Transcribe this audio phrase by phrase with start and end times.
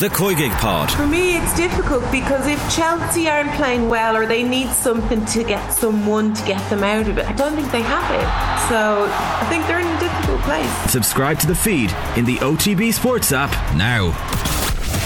[0.00, 0.92] It's the Koigig Pod.
[0.92, 5.42] For me, it's difficult because if Chelsea aren't playing well or they need something to
[5.42, 8.68] get someone to get them out of it, I don't think they have it.
[8.68, 10.70] So I think they're in a difficult place.
[10.88, 14.12] Subscribe to the feed in the OTB Sports app now.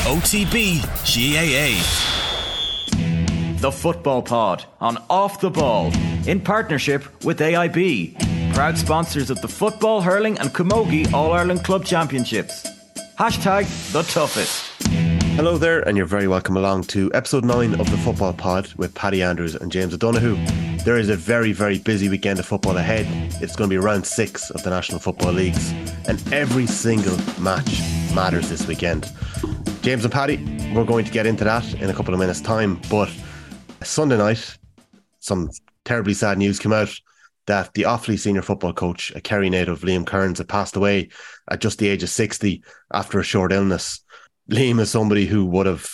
[0.04, 1.80] OTB GAA.
[3.62, 5.90] The Football Pod on Off the Ball
[6.26, 11.86] in partnership with AIB, proud sponsors of the Football, Hurling, and Camogie All Ireland Club
[11.86, 12.66] Championships.
[13.18, 14.71] Hashtag the toughest.
[15.42, 18.94] Hello there, and you're very welcome along to episode 9 of the Football Pod with
[18.94, 20.36] Paddy Andrews and James O'Donoghue.
[20.84, 23.08] There is a very, very busy weekend of football ahead.
[23.42, 25.72] It's going to be round six of the National Football Leagues,
[26.06, 27.80] and every single match
[28.14, 29.10] matters this weekend.
[29.80, 30.36] James and Paddy,
[30.72, 33.10] we're going to get into that in a couple of minutes' time, but
[33.82, 34.56] Sunday night,
[35.18, 35.50] some
[35.84, 36.94] terribly sad news came out
[37.46, 41.08] that the Offaly senior football coach, a Kerry native, Liam Kearns, had passed away
[41.50, 44.01] at just the age of 60 after a short illness.
[44.50, 45.88] Liam is somebody who would have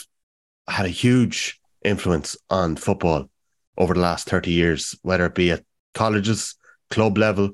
[0.69, 3.28] had a huge influence on football
[3.77, 5.64] over the last 30 years, whether it be at
[5.95, 6.55] colleges,
[6.91, 7.50] club level,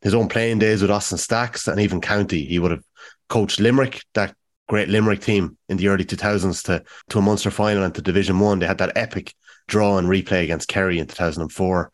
[0.00, 2.44] his own playing days with Austin Stacks, and even county.
[2.44, 2.84] He would have
[3.28, 4.34] coached Limerick, that
[4.68, 8.38] great Limerick team in the early 2000s, to, to a Munster final and to Division
[8.38, 8.58] One.
[8.58, 9.34] They had that epic
[9.66, 11.90] draw and replay against Kerry in 2004.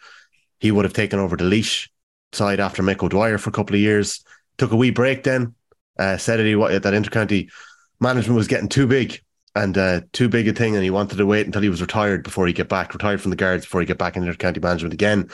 [0.59, 1.89] He would have taken over the Laois
[2.33, 4.25] side after Mick O'Dwyer for a couple of years.
[4.59, 5.55] Took a wee break then.
[5.99, 7.51] Uh, said that he that intercounty
[8.01, 9.21] management was getting too big
[9.55, 12.23] and uh, too big a thing, and he wanted to wait until he was retired
[12.23, 14.95] before he get back, retired from the guards before he get back into county management
[14.95, 15.29] again.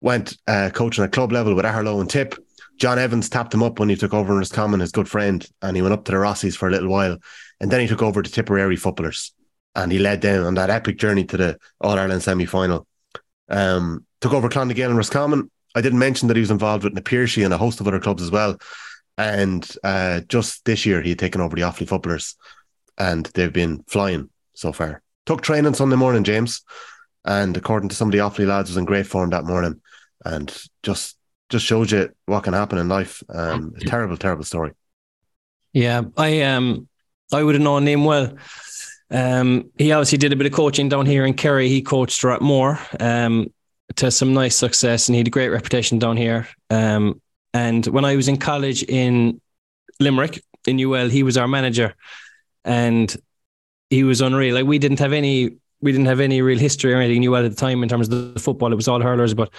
[0.00, 2.34] Went uh, coaching at club level with Aherlow and Tip.
[2.78, 5.76] John Evans tapped him up when he took over in Roscommon, his good friend, and
[5.76, 7.16] he went up to the Rossies for a little while,
[7.60, 9.32] and then he took over the Tipperary footballers,
[9.76, 12.86] and he led them on that epic journey to the All Ireland semi final.
[13.48, 15.50] Um, took over Clondigale and Roscommon.
[15.76, 18.00] I didn't mention that he was involved with Na Piarsaigh and a host of other
[18.00, 18.58] clubs as well.
[19.16, 22.36] And uh, just this year, he had taken over the Offaly footballers,
[22.98, 25.02] and they've been flying so far.
[25.26, 26.62] Took training Sunday morning, James,
[27.24, 29.80] and according to some of the Offaly lads, was in great form that morning,
[30.24, 31.16] and just
[31.48, 33.22] just shows you what can happen in life.
[33.28, 34.72] Um, terrible, terrible story.
[35.72, 36.88] Yeah, I um,
[37.32, 38.34] I would have known him well.
[39.10, 41.68] Um, he obviously did a bit of coaching down here in Kerry.
[41.68, 43.52] He coached Strathmore um,
[43.96, 46.48] to some nice success, and he had a great reputation down here.
[46.70, 47.20] Um,
[47.54, 49.40] and when I was in college in
[50.00, 51.94] Limerick in UL, he was our manager,
[52.64, 53.16] and
[53.90, 54.56] he was unreal.
[54.56, 57.46] Like we didn't have any, we didn't have any real history or anything in UL
[57.46, 58.72] at the time in terms of the football.
[58.72, 59.50] It was all hurlers, but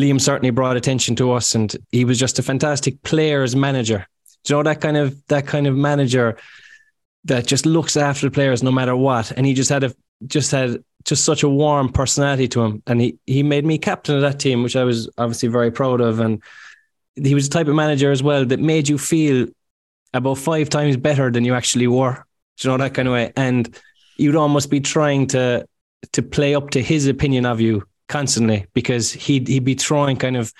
[0.00, 4.06] Liam certainly brought attention to us, and he was just a fantastic players manager.
[4.44, 6.38] Do you know that kind of that kind of manager
[7.24, 9.94] that just looks after the players no matter what, and he just had a
[10.26, 14.14] just had just such a warm personality to him, and he he made me captain
[14.14, 16.42] of that team, which I was obviously very proud of, and
[17.16, 19.46] he was the type of manager as well that made you feel
[20.12, 22.24] about five times better than you actually were.
[22.58, 23.32] Do you know that kind of way?
[23.36, 23.74] And
[24.16, 25.66] you'd almost be trying to
[26.12, 30.36] to play up to his opinion of you constantly because he'd he'd be throwing kind
[30.36, 30.52] of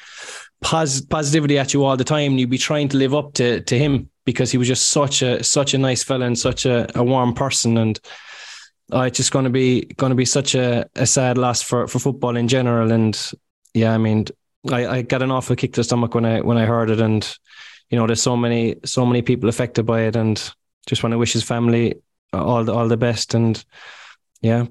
[0.60, 2.38] pos- positivity at you all the time.
[2.38, 5.42] You'd be trying to live up to to him because he was just such a
[5.42, 7.76] such a nice fella and such a, a warm person.
[7.78, 7.98] And
[8.92, 11.86] oh, it's just going to be going to be such a, a sad loss for
[11.86, 12.92] for football in general.
[12.92, 13.18] And
[13.74, 14.26] yeah, I mean,
[14.68, 17.00] I, I got an awful kick to the stomach when I when I heard it,
[17.00, 17.26] and
[17.88, 20.36] you know, there's so many so many people affected by it, and
[20.86, 21.94] just want to wish his family
[22.32, 23.62] all the all the best, and
[24.40, 24.66] yeah,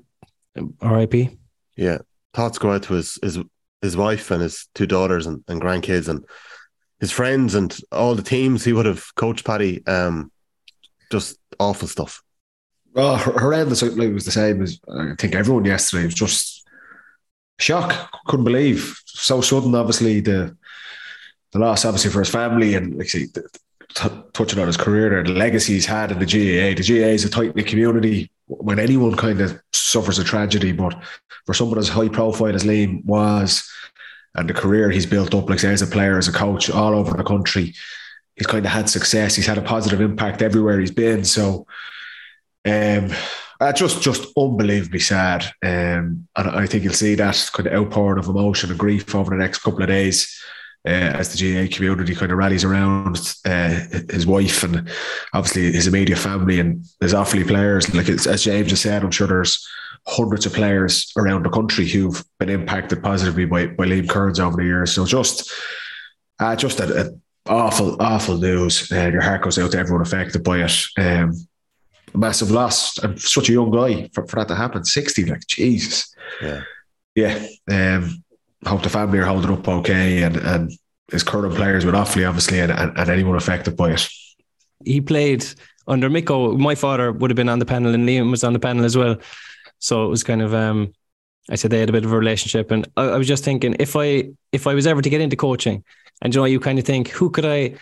[0.82, 1.38] R.I.P.
[1.76, 2.00] Yeah,
[2.34, 3.40] thoughts go out to his his
[3.82, 6.26] his wife and his two daughters and, and grandkids and
[7.00, 9.46] his friends and all the teams he would have coached.
[9.46, 10.32] Paddy, um,
[11.12, 12.22] just awful stuff.
[12.96, 13.84] Oh, horrendous.
[13.84, 16.04] It was the same as I think everyone yesterday.
[16.04, 16.59] It was just
[17.60, 18.12] shock.
[18.26, 19.76] Couldn't believe so sudden.
[19.76, 20.56] Obviously, the
[21.52, 23.28] the loss, obviously for his family, and like see,
[23.96, 26.76] t- touching on his career there, the legacy he's had in the GAA.
[26.76, 28.32] The GAA is a tight knit community.
[28.48, 30.96] When anyone kind of suffers a tragedy, but
[31.46, 33.70] for someone as high profile as Liam was,
[34.36, 36.96] and the career he's built up, like say as a player, as a coach, all
[36.96, 37.74] over the country,
[38.36, 39.36] he's kind of had success.
[39.36, 41.26] He's had a positive impact everywhere he's been.
[41.26, 41.68] So,
[42.66, 43.12] um,
[43.60, 45.46] uh, just just unbelievably sad.
[45.64, 49.32] Um, and I think you'll see that kind of outpouring of emotion and grief over
[49.32, 50.36] the next couple of days.
[50.88, 54.90] Uh, as the GAA community kind of rallies around uh, his wife and
[55.34, 57.94] obviously his immediate family and his Offaly players.
[57.94, 59.68] Like as James just said, I'm sure there's
[60.08, 64.56] hundreds of players around the country who've been impacted positively by, by Liam Kearns over
[64.56, 64.94] the years.
[64.94, 65.52] So just,
[66.40, 68.90] uh, just a, a awful, awful news.
[68.90, 70.86] Uh, your heart goes out to everyone affected by it.
[70.98, 71.34] Um,
[72.14, 72.98] a massive loss.
[73.00, 74.86] And such a young guy for, for that to happen.
[74.86, 76.14] 60, like Jesus.
[76.42, 76.64] Yeah.
[77.16, 77.48] Yeah.
[77.70, 78.24] Um,
[78.66, 80.72] hope the family are holding up okay and, and
[81.12, 84.08] his current players with Offaly, obviously, and, and, and anyone affected by it.
[84.86, 85.46] He played
[85.88, 86.58] under Micko.
[86.58, 88.96] My father would have been on the panel, and Liam was on the panel as
[88.96, 89.18] well.
[89.80, 90.94] So it was kind of um,
[91.50, 93.76] I said they had a bit of a relationship, and I, I, was just thinking
[93.80, 95.84] if I if I was ever to get into coaching,
[96.22, 97.76] and you know, you kind of think who could I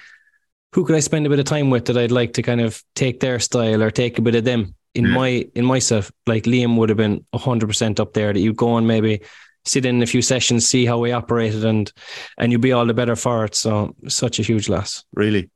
[0.77, 2.83] who could I spend a bit of time with that I'd like to kind of
[2.93, 5.15] take their style or take a bit of them in yeah.
[5.15, 6.11] my in myself.
[6.27, 8.31] Like Liam would have been hundred percent up there.
[8.31, 9.21] That you go and maybe
[9.65, 11.91] sit in a few sessions, see how we operated, and
[12.37, 13.55] and you'd be all the better for it.
[13.55, 15.03] So such a huge loss.
[15.15, 15.49] Really,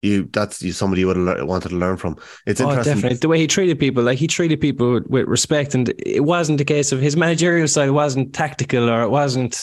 [0.00, 2.16] you that's you somebody you would have wanted to learn from.
[2.46, 2.94] It's oh, interesting.
[2.94, 3.18] Definitely.
[3.18, 6.62] The way he treated people, like he treated people with, with, respect, and it wasn't
[6.62, 9.60] a case of his managerial side wasn't tactical or it wasn't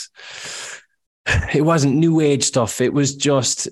[1.56, 2.82] it wasn't new age stuff.
[2.82, 3.68] It was just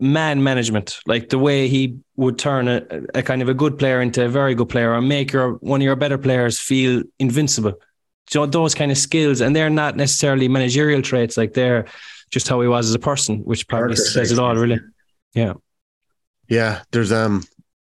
[0.00, 2.82] man management, like the way he would turn a,
[3.14, 5.80] a kind of a good player into a very good player or make your one
[5.80, 7.74] of your better players feel invincible.
[8.28, 11.86] So those kind of skills, and they're not necessarily managerial traits, like they're
[12.30, 14.78] just how he was as a person, which probably says it all, really.
[15.34, 15.54] Yeah.
[16.48, 17.44] Yeah, there's um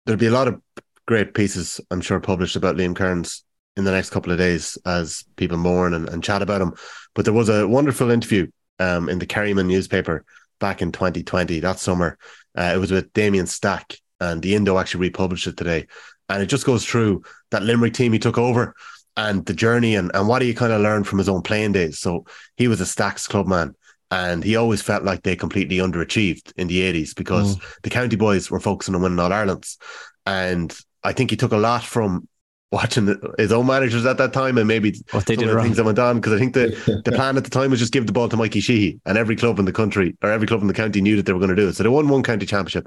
[0.06, 0.60] there'll be a lot of
[1.06, 3.44] great pieces I'm sure published about Liam Kearns
[3.76, 6.74] in the next couple of days as people mourn and, and chat about him.
[7.14, 10.24] But there was a wonderful interview um in the Kerryman newspaper
[10.58, 12.18] back in 2020 that summer.
[12.56, 15.86] Uh, it was with Damian Stack and the Indo actually republished it today.
[16.28, 18.74] And it just goes through that Limerick team he took over
[19.16, 21.98] and the journey and, and what he kind of learned from his own playing days.
[21.98, 22.26] So
[22.56, 23.74] he was a Stacks club man
[24.10, 27.80] and he always felt like they completely underachieved in the 80s because mm.
[27.82, 29.78] the county boys were focusing on winning all Ireland's.
[30.26, 32.28] And I think he took a lot from
[32.70, 35.84] watching his own managers at that time and maybe what they did the things that
[35.84, 38.12] went on because I think the, the plan at the time was just give the
[38.12, 40.74] ball to Mikey Sheehy and every club in the country or every club in the
[40.74, 41.74] county knew that they were going to do it.
[41.74, 42.86] So they won one county championship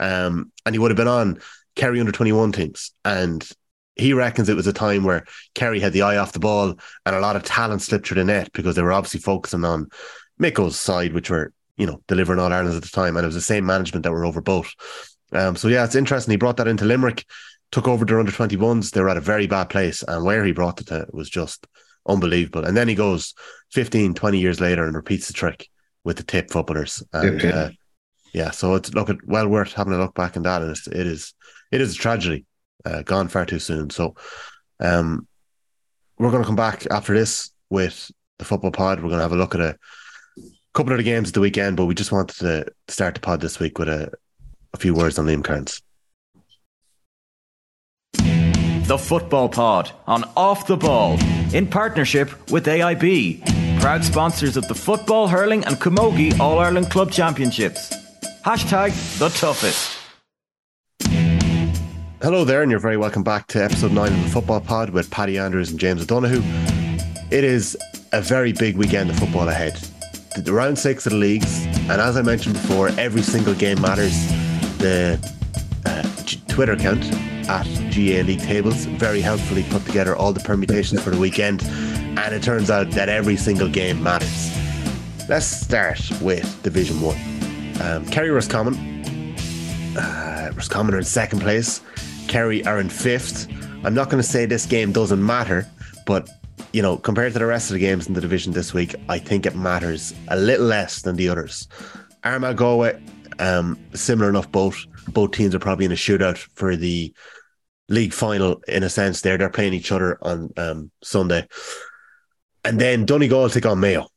[0.00, 1.40] um, and he would have been on
[1.76, 3.48] Kerry under 21 teams and
[3.96, 5.24] he reckons it was a time where
[5.54, 6.74] Kerry had the eye off the ball
[7.06, 9.88] and a lot of talent slipped through the net because they were obviously focusing on
[10.38, 13.16] Micko's side, which were, you know, delivering all Ireland at the time.
[13.16, 14.72] And it was the same management that were over both.
[15.32, 16.32] Um, so yeah, it's interesting.
[16.32, 17.24] He brought that into Limerick,
[17.72, 18.90] took over their under 21s.
[18.90, 20.04] They were at a very bad place.
[20.06, 21.66] And where he brought it to was just
[22.06, 22.64] unbelievable.
[22.64, 23.34] And then he goes
[23.72, 25.68] 15, 20 years later and repeats the trick
[26.04, 27.02] with the tip footballers.
[27.12, 27.70] And uh,
[28.32, 30.62] yeah, so it's look at well worth having a look back in that.
[30.62, 31.34] And it's, it is
[31.72, 32.44] it is a tragedy,
[32.84, 33.88] uh, gone far too soon.
[33.88, 34.14] So
[34.78, 35.26] um,
[36.18, 38.98] we're going to come back after this with the football pod.
[38.98, 39.78] We're going to have a look at a
[40.74, 43.40] couple of the games at the weekend, but we just wanted to start the pod
[43.40, 44.12] this week with a,
[44.74, 45.80] a few words on Liam Kearns.
[48.84, 51.16] The Football Pod on Off the Ball
[51.54, 57.12] in partnership with AIB, proud sponsors of the football, hurling, and camogie All Ireland Club
[57.12, 57.94] Championships.
[58.44, 59.98] Hashtag the toughest.
[62.20, 65.10] Hello there, and you're very welcome back to episode nine of the Football Pod with
[65.10, 66.42] Paddy Andrews and James O'Donoghue.
[67.30, 67.78] It is
[68.12, 69.78] a very big weekend of football ahead
[70.36, 74.26] the round six of the leagues, and as I mentioned before, every single game matters.
[74.78, 75.18] The
[75.84, 76.02] uh,
[76.48, 77.04] Twitter account
[77.48, 82.34] at GAA League Tables very helpfully put together all the permutations for the weekend, and
[82.34, 84.50] it turns out that every single game matters.
[85.28, 87.16] Let's start with Division One.
[87.80, 88.74] Um, Kerry Roscommon.
[89.96, 91.80] Uh, Roscommon are in second place.
[92.28, 93.48] Kerry are in fifth.
[93.84, 95.66] I'm not going to say this game doesn't matter,
[96.06, 96.28] but
[96.72, 99.18] you know, compared to the rest of the games in the division this week, I
[99.18, 101.68] think it matters a little less than the others.
[102.24, 103.02] Armagh Galway,
[103.38, 104.50] um, similar enough.
[104.50, 107.12] Both both teams are probably in a shootout for the
[107.88, 109.20] league final in a sense.
[109.20, 111.46] There, they're playing each other on um, Sunday,
[112.64, 114.08] and then Donegal take on Mayo,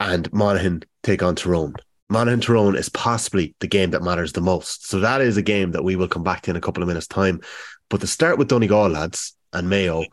[0.00, 1.74] and Monaghan take on Tyrone.
[2.08, 4.86] Monaghan Tyrone is possibly the game that matters the most.
[4.86, 6.88] So that is a game that we will come back to in a couple of
[6.88, 7.40] minutes' time.
[7.88, 10.04] But to start with Donegal lads and Mayo,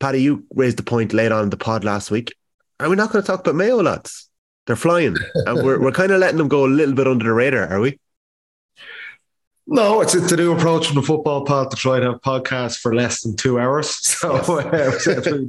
[0.00, 2.34] Paddy, you raised the point late on the pod last week.
[2.80, 4.25] Are we not going to talk about Mayo lads?
[4.66, 7.32] They're flying, and we're we're kind of letting them go a little bit under the
[7.32, 7.98] radar, are we?
[9.68, 12.78] No, it's, it's a new approach from the football pod to try to have podcasts
[12.78, 13.96] for less than two hours.
[14.16, 15.06] So yes.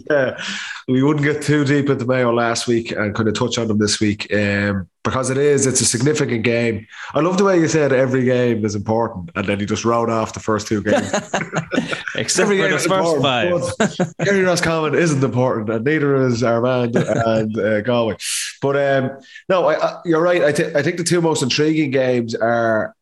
[0.09, 0.43] uh,
[0.87, 3.77] we wouldn't get too deep into Mayo last week and kind of touch on them
[3.77, 6.85] this week um, because it is, it's a significant game.
[7.13, 10.09] I love the way you said every game is important and then you just wrote
[10.09, 11.09] off the first two games.
[12.15, 14.17] Except every for the first five.
[14.25, 18.17] Kerry Roscommon isn't important and neither is Armagh and uh, Galway.
[18.61, 20.43] But um, no, I, I, you're right.
[20.43, 22.93] I, th- I think the two most intriguing games are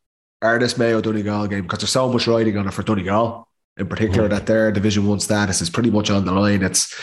[0.44, 3.48] are this Mayo Donegal game because there's so much riding on it for Donegal
[3.78, 4.36] in particular mm-hmm.
[4.36, 6.62] that their Division One status is pretty much on the line.
[6.62, 6.94] It's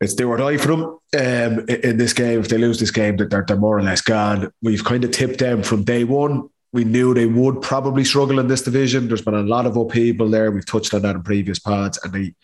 [0.00, 2.40] it's do or die for them um, in this game.
[2.40, 4.50] If they lose this game, that they're, they're more or less gone.
[4.62, 6.48] We've kind of tipped them from day one.
[6.72, 9.08] We knew they would probably struggle in this division.
[9.08, 10.50] There's been a lot of upheaval there.
[10.50, 12.34] We've touched on that in previous pods, and they,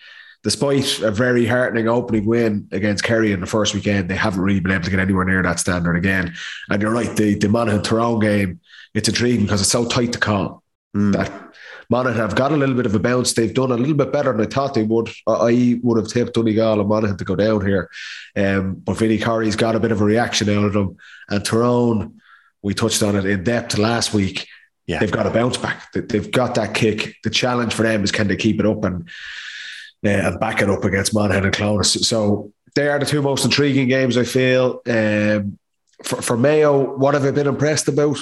[0.43, 4.61] despite a very heartening opening win against Kerry in the first weekend, they haven't really
[4.61, 6.35] been able to get anywhere near that standard again.
[6.69, 8.61] And you're right, the the Monaghan Tyrone game
[8.97, 10.63] it's intriguing because it's so tight to call.
[10.97, 11.13] mm.
[11.13, 11.31] that
[11.89, 13.33] Monaghan have got a little bit of a bounce.
[13.33, 15.11] They've done a little bit better than I thought they would.
[15.27, 17.91] I would have tipped Donegal and Monaghan to go down here.
[18.35, 20.97] Um, but Vinny Corey's got a bit of a reaction out of them.
[21.29, 22.21] And Tyrone,
[22.63, 24.49] we touched on it in depth last week.
[24.87, 25.01] Yeah.
[25.01, 25.93] They've got a bounce back.
[25.93, 27.17] They've got that kick.
[27.25, 29.09] The challenge for them is can they keep it up and
[30.05, 32.07] uh, and back it up against Monaghan and Clones.
[32.07, 34.81] So they are the two most intriguing games, I feel.
[34.87, 35.59] Um,
[36.05, 38.19] for, for Mayo, what have I been impressed about?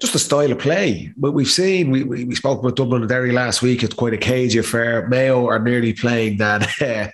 [0.00, 1.12] Just the style of play.
[1.16, 3.82] But we've seen, we, we, we spoke about Dublin and Derry last week.
[3.82, 5.06] It's quite a cagey affair.
[5.08, 7.10] Mayo are nearly playing that uh,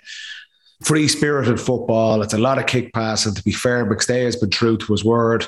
[0.83, 2.21] free spirited football.
[2.21, 3.25] It's a lot of kick pass.
[3.25, 5.45] And to be fair, McStay has been true to his word.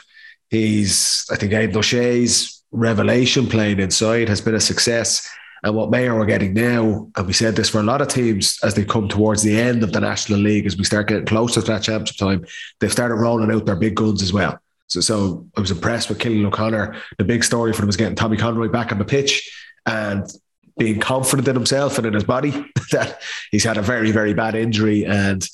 [0.50, 5.28] He's, I think, Aidan O'Shea's revelation playing inside has been a success.
[5.64, 8.58] And what Mayo are getting now, and we said this for a lot of teams
[8.64, 11.62] as they come towards the end of the National League, as we start getting closer
[11.62, 12.46] to that championship time,
[12.80, 14.58] they've started rolling out their big guns as well.
[14.90, 16.96] So, so I was impressed with Cillian O'Connor.
[17.18, 19.50] The big story for him was getting Tommy Conroy back on the pitch
[19.86, 20.30] and
[20.78, 22.52] being confident in himself and in his body.
[22.92, 25.48] that he's had a very, very bad injury and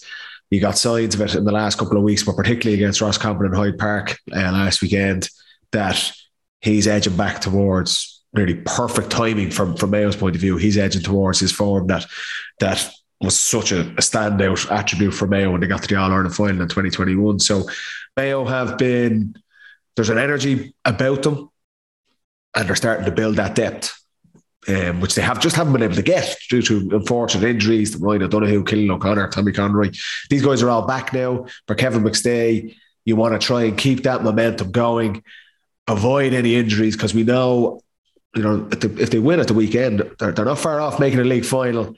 [0.50, 3.18] he got signs of it in the last couple of weeks, but particularly against Ross
[3.18, 5.28] Roscommon and Hyde Park uh, last weekend,
[5.72, 6.12] that
[6.62, 10.58] he's edging back towards really perfect timing from from Mayo's point of view.
[10.58, 12.06] He's edging towards his form that
[12.60, 12.90] that
[13.22, 16.36] was such a, a standout attribute for Mayo when they got to the All Ireland
[16.36, 17.40] final in 2021.
[17.40, 17.68] So
[18.18, 19.36] Mayo have been
[19.96, 21.50] there's an energy about them,
[22.56, 24.02] and they're starting to build that depth.
[24.68, 27.92] Um, which they have just haven't been able to get due to unfortunate injuries.
[27.92, 29.92] The Ryan O'Donoghue, Cillian O'Connor, Tommy Conroy.
[30.32, 31.46] These guys are all back now.
[31.68, 35.24] For Kevin McStay, you want to try and keep that momentum going,
[35.88, 37.80] avoid any injuries because we know,
[38.36, 41.00] you know, if they, if they win at the weekend, they're, they're not far off
[41.00, 41.96] making a league final.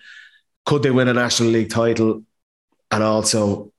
[0.65, 2.23] Could they win a National League title?
[2.91, 3.71] And also,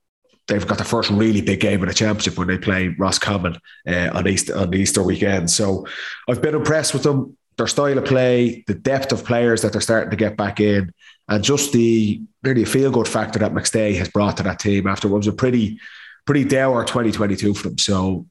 [0.49, 4.09] they've got the first really big game in the championship when they play Roscommon uh,
[4.13, 5.49] on Easter on the Easter weekend.
[5.49, 5.87] So
[6.27, 9.81] I've been impressed with them, their style of play, the depth of players that they're
[9.81, 10.91] starting to get back in,
[11.29, 15.07] and just the really feel good factor that McStay has brought to that team after
[15.07, 15.79] what was a pretty
[16.25, 17.77] pretty dour 2022 for them.
[17.77, 18.25] So.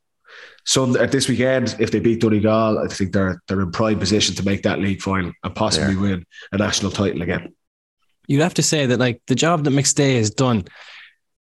[0.64, 4.34] So at this weekend, if they beat Donegal, I think they're they're in prime position
[4.34, 6.00] to make that league final and possibly yeah.
[6.00, 7.54] win a national title again.
[8.26, 10.66] You'd have to say that like the job that McStay has done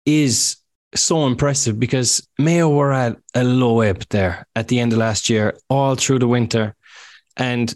[0.05, 0.58] is
[0.95, 5.29] so impressive because Mayo were at a low ebb there at the end of last
[5.29, 6.75] year, all through the winter.
[7.37, 7.73] And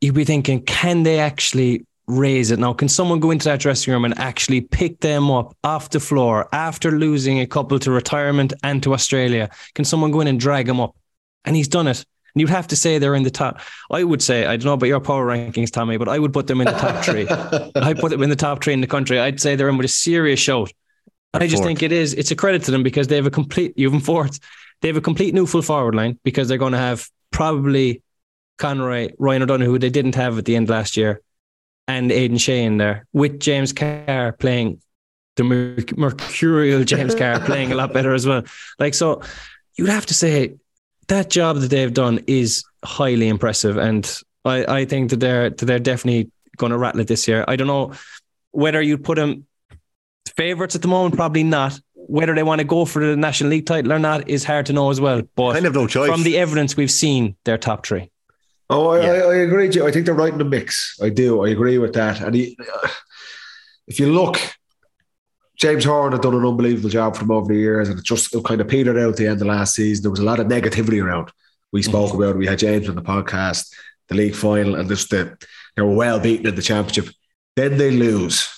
[0.00, 2.58] you'd be thinking, can they actually raise it?
[2.58, 6.00] Now, can someone go into that dressing room and actually pick them up off the
[6.00, 9.50] floor after losing a couple to retirement and to Australia?
[9.74, 10.96] Can someone go in and drag them up?
[11.44, 12.04] And he's done it.
[12.34, 13.60] And you'd have to say they're in the top.
[13.90, 16.46] I would say, I don't know about your power rankings, Tommy, but I would put
[16.46, 17.26] them in the top three.
[17.76, 19.18] I'd put them in the top three in the country.
[19.18, 20.70] I'd say they're in with a serious shout
[21.42, 22.14] I just think it is.
[22.14, 23.72] It's a credit to them because they have a complete.
[23.76, 24.38] Even fourth,
[24.80, 28.02] they have a complete new full forward line because they're going to have probably
[28.58, 31.20] Conroy, Ryan O'Donoghue, who they didn't have at the end last year,
[31.88, 34.80] and Aidan Shea in there with James Carr playing
[35.36, 35.44] the
[35.96, 38.42] mercurial James Carr playing a lot better as well.
[38.78, 39.22] Like so,
[39.76, 40.56] you'd have to say
[41.08, 44.10] that job that they've done is highly impressive, and
[44.44, 47.44] I, I think that they're that they're definitely going to rattle it this year.
[47.46, 47.92] I don't know
[48.52, 49.46] whether you put them
[50.36, 51.78] Favorites at the moment, probably not.
[51.94, 54.72] Whether they want to go for the National League title or not is hard to
[54.72, 55.22] know as well.
[55.34, 56.08] But kind of no choice.
[56.08, 58.10] From the evidence we've seen, they're top three.
[58.70, 59.12] Oh, I, yeah.
[59.12, 59.68] I, I agree.
[59.68, 60.96] I think they're right in the mix.
[61.02, 61.44] I do.
[61.44, 62.20] I agree with that.
[62.20, 62.56] And he,
[63.88, 64.38] if you look,
[65.56, 68.34] James Horan had done an unbelievable job for him over the years, and it just
[68.34, 70.02] it kind of petered out at the end of last season.
[70.02, 71.32] There was a lot of negativity around.
[71.72, 72.22] We spoke mm-hmm.
[72.22, 72.38] about it.
[72.38, 73.72] We had James on the podcast,
[74.08, 75.36] the league final, and just the,
[75.74, 77.12] they were well beaten in the championship.
[77.56, 78.55] Then they lose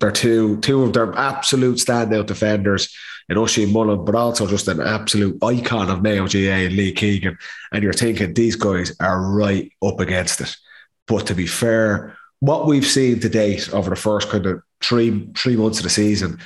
[0.00, 2.94] they're two two of their absolute standout defenders
[3.28, 7.38] in Oisin Mullin, but also just an absolute icon of Mayo GAA and Lee Keegan.
[7.70, 10.56] And you're thinking these guys are right up against it.
[11.06, 15.28] But to be fair, what we've seen to date over the first kind of three
[15.36, 16.40] three months of the season,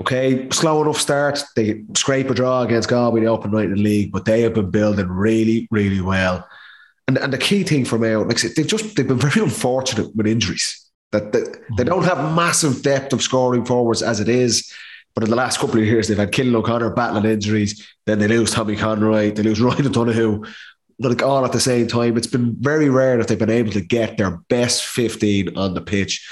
[0.00, 1.42] okay, slow enough start.
[1.56, 4.54] They scrape a draw against Galway the open night in the league, but they have
[4.54, 6.46] been building really, really well.
[7.08, 10.26] And, and the key thing for Mayo, like they've just they've been very unfortunate with
[10.26, 10.81] injuries.
[11.12, 11.32] That
[11.76, 14.72] they, don't have massive depth of scoring forwards as it is.
[15.14, 17.86] But in the last couple of years, they've had Cillian O'Connor battling injuries.
[18.06, 19.30] Then they lose Tommy Conroy.
[19.30, 20.44] They lose Ryan O'Donoghue.
[20.98, 22.16] Like all at the same time.
[22.16, 25.80] It's been very rare that they've been able to get their best 15 on the
[25.80, 26.26] pitch.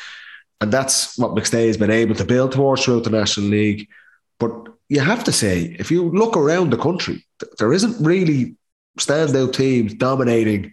[0.61, 3.89] And that's what McStay has been able to build towards throughout the National League.
[4.39, 7.27] But you have to say, if you look around the country,
[7.59, 8.57] there isn't really
[8.99, 10.73] standout teams dominating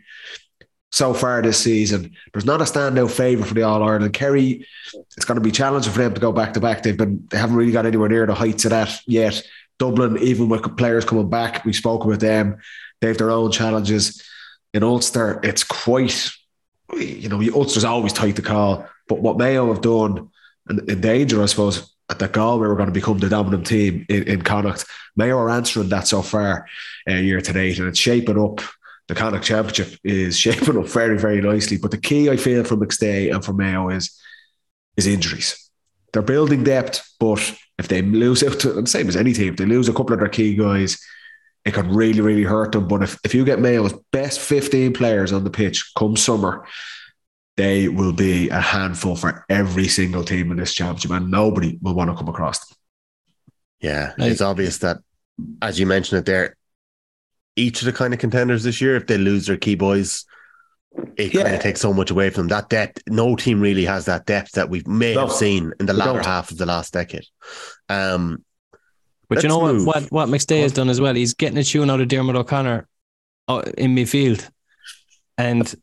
[0.92, 2.16] so far this season.
[2.34, 4.14] There's not a standout favourite for the All Ireland.
[4.14, 6.84] Kerry, it's going to be challenging for them to go back to back.
[6.84, 9.42] They've been they haven't really got anywhere near the heights of that yet.
[9.80, 12.58] Dublin, even with players coming back, we spoke about them.
[13.00, 14.24] They have their own challenges.
[14.74, 16.30] In Ulster, it's quite,
[16.96, 18.88] you know, Ulster's always tight to call.
[19.08, 20.30] But what Mayo have done,
[20.68, 23.68] and in danger, I suppose, at the goal we were going to become the dominant
[23.68, 24.86] team in, in Connacht.
[25.16, 26.66] Mayo are answering that so far
[27.10, 28.62] uh, year to date, and it's shaping up.
[29.08, 31.78] The Connacht Championship is shaping up very, very nicely.
[31.78, 34.20] But the key I feel for McStay and for Mayo is
[34.96, 35.70] is injuries.
[36.12, 37.40] They're building depth, but
[37.78, 40.14] if they lose out to the same as any team, if they lose a couple
[40.14, 41.00] of their key guys,
[41.66, 42.88] it could really, really hurt them.
[42.88, 46.66] But if, if you get Mayo's best 15 players on the pitch come summer,
[47.58, 51.94] they will be a handful for every single team in this championship, and nobody will
[51.94, 52.78] want to come across them.
[53.82, 54.98] Yeah, it's obvious that,
[55.62, 56.56] as you mentioned it there,
[57.58, 60.26] each of the kind of contenders this year, if they lose their key boys,
[61.18, 61.44] it yeah.
[61.44, 62.60] kind of takes so much away from them.
[62.60, 65.86] That depth, no team really has that depth that we may no, have seen in
[65.86, 66.26] the latter don't.
[66.26, 67.26] half of the last decade.
[67.90, 68.44] Um,
[69.30, 70.04] but you know what, what?
[70.12, 71.14] What McStay has done as well.
[71.14, 72.88] He's getting a tune out of Diarmuid O'Connor
[73.50, 74.48] uh, in midfield,
[75.38, 75.74] and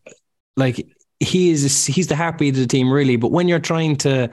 [0.57, 0.87] like
[1.21, 3.17] he is, he's the heartbeat of the team, really.
[3.17, 4.31] But when you're trying to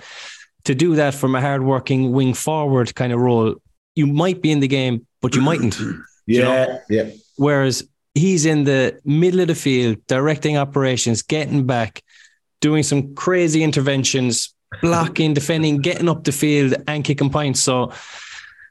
[0.63, 3.55] to do that from a hardworking wing forward kind of role,
[3.95, 5.77] you might be in the game, but you mightn't.
[5.77, 5.87] yeah,
[6.25, 6.79] you know?
[6.89, 7.09] yeah.
[7.41, 7.83] Whereas
[8.13, 12.03] he's in the middle of the field, directing operations, getting back,
[12.59, 17.59] doing some crazy interventions, blocking, defending, getting up the field, and kicking points.
[17.59, 17.93] So,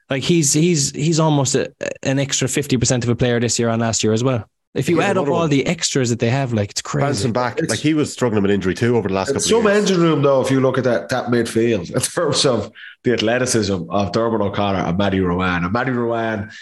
[0.09, 1.73] like he's he's he's almost a,
[2.03, 4.45] an extra fifty percent of a player this year on last year as well.
[4.73, 7.05] If you yeah, add up all the extras that they have, like it's crazy.
[7.05, 9.41] Bouncing back, it's, like he was struggling with injury too over the last couple.
[9.41, 9.89] Some of years.
[9.89, 12.71] engine room though, if you look at that that midfield, in terms of
[13.03, 16.53] the athleticism of Diarmuid O'Connor and Matty Rowan, and Matty Ruane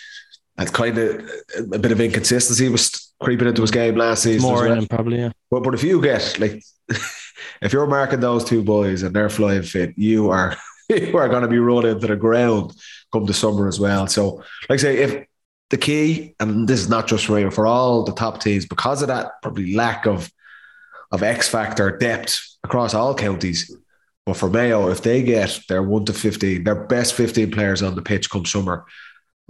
[0.60, 1.30] and kind of
[1.74, 4.42] a bit of inconsistency was creeping into his game last season.
[4.42, 4.74] More well.
[4.74, 5.32] in him, probably, yeah.
[5.50, 6.62] But but if you get like,
[7.62, 10.58] if you're marking those two boys and they're flying fit, you are
[10.90, 12.74] you are going to be rolled into the ground
[13.14, 14.06] come the summer as well.
[14.08, 15.26] So, like I say, if
[15.70, 19.08] the key, and this is not just for for all the top teams, because of
[19.08, 20.30] that probably lack of
[21.12, 23.74] of X factor depth across all counties.
[24.26, 27.96] But for Mayo, if they get their one to fifteen, their best fifteen players on
[27.96, 28.86] the pitch come summer,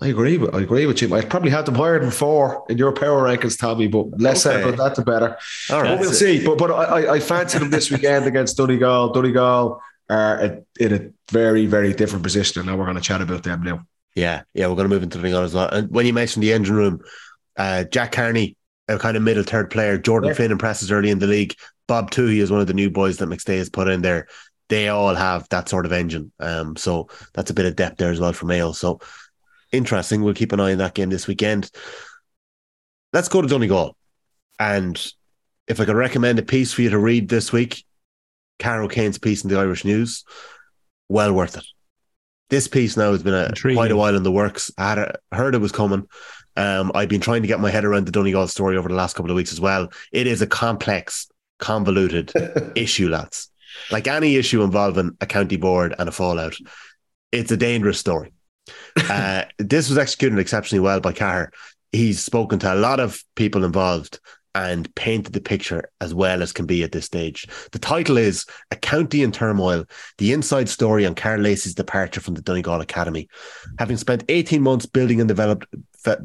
[0.01, 0.37] I agree.
[0.37, 1.13] With, I agree with you.
[1.13, 3.87] I probably had them higher than four in your power rankings, Tommy.
[3.87, 4.55] But less okay.
[4.55, 5.37] said about that, the better.
[5.69, 6.43] All right, but we'll see.
[6.43, 9.11] But but I, I fancy them this weekend against Donegal.
[9.11, 13.43] Donegal are in a very very different position, and now we're going to chat about
[13.43, 13.85] them now.
[14.15, 15.69] Yeah, yeah, we're going to move into Donegal as well.
[15.69, 17.01] And when you mentioned the engine room,
[17.57, 18.55] uh, Jack Carney,
[18.87, 20.33] a kind of middle third player, Jordan yeah.
[20.33, 21.55] Flynn impresses early in the league.
[21.87, 24.27] Bob Tuohy is one of the new boys that McStay has put in there.
[24.69, 26.31] They all have that sort of engine.
[26.39, 28.71] Um, so that's a bit of depth there as well for Mayo.
[28.71, 28.99] So
[29.71, 30.23] interesting.
[30.23, 31.69] We'll keep an eye on that game this weekend.
[33.13, 33.95] Let's go to Donegal.
[34.59, 35.01] And
[35.67, 37.85] if I could recommend a piece for you to read this week,
[38.59, 40.25] Cahair O'Kane's piece in the Irish News,
[41.07, 41.65] well worth it.
[42.49, 44.71] This piece now has been a, quite a while in the works.
[44.77, 46.07] I had a, heard it was coming.
[46.57, 49.15] Um, I've been trying to get my head around the Donegal story over the last
[49.15, 49.89] couple of weeks as well.
[50.11, 51.29] It is a complex,
[51.59, 52.33] convoluted
[52.75, 53.49] issue, lads.
[53.91, 56.55] Like any issue involving a county board and a fallout,
[57.31, 58.33] it's a dangerous story.
[59.09, 61.51] Uh, this was executed exceptionally well by Cahair.
[61.91, 64.19] He's spoken to a lot of people involved
[64.55, 67.47] and painted the picture as well as can be at this stage.
[67.71, 69.85] The title is A County in Turmoil
[70.17, 73.29] The Inside Story on Karl Lacey's Departure from the Donegal Academy.
[73.77, 75.67] Having spent 18 months building and developed,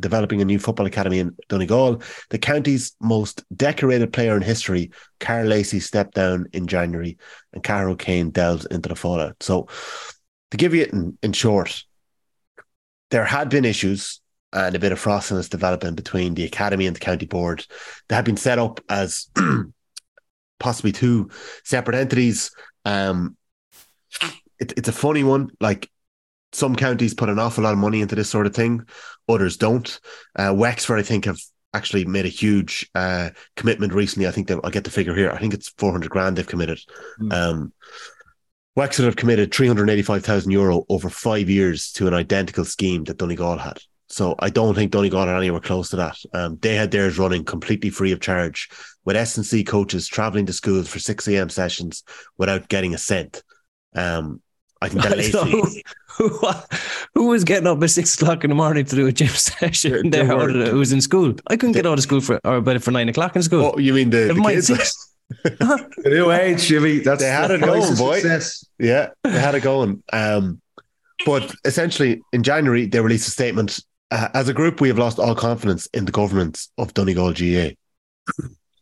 [0.01, 5.47] developing a new football academy in Donegal, the county's most decorated player in history, Karl
[5.47, 7.19] Lacey, stepped down in January
[7.53, 9.43] and Cahair O'Kane delves into the fallout.
[9.43, 9.69] So,
[10.51, 11.85] to give you it in, in short,
[13.15, 14.21] there had been issues
[14.53, 17.65] and a bit of frostiness developing between the academy and the county board.
[18.09, 19.29] They had been set up as
[20.59, 21.31] possibly two
[21.63, 22.51] separate entities.
[22.85, 23.37] Um,
[24.59, 25.51] it, it's a funny one.
[25.61, 25.89] Like
[26.53, 28.83] some counties put an awful lot of money into this sort of thing,
[29.29, 30.01] others don't.
[30.35, 31.39] Uh, Wexford, I think, have
[31.73, 34.27] actually made a huge uh, commitment recently.
[34.27, 35.31] I think I'll get the figure here.
[35.31, 36.81] I think it's 400 grand they've committed.
[37.21, 37.33] Mm.
[37.33, 37.73] Um,
[38.77, 43.79] Wexford have committed 385,000 euro over five years to an identical scheme that Donegal had.
[44.09, 46.17] So I don't think Donegal are anywhere close to that.
[46.33, 48.69] Um, they had theirs running completely free of charge
[49.05, 51.49] with S&C coaches traveling to schools for 6 a.m.
[51.49, 52.03] sessions
[52.37, 53.43] without getting a cent.
[53.95, 54.41] Um,
[54.83, 55.83] I think that Lacey.
[56.17, 56.39] who,
[57.15, 60.11] who was getting up at six o'clock in the morning to do a gym session
[60.11, 60.27] there?
[60.27, 61.35] Who was in school?
[61.47, 63.73] I couldn't get out of school for or about for nine o'clock in school.
[63.75, 65.14] Oh, you mean the, the kids?
[65.45, 66.99] Six, the new age, Jimmy.
[66.99, 68.21] That's they had it going, boy.
[68.21, 68.65] Success.
[68.79, 70.03] Yeah, they had it going.
[70.13, 70.61] Um,
[71.25, 73.81] but essentially, in January, they released a statement.
[74.11, 77.71] Uh, as a group, we have lost all confidence in the governance of Donegal GAA.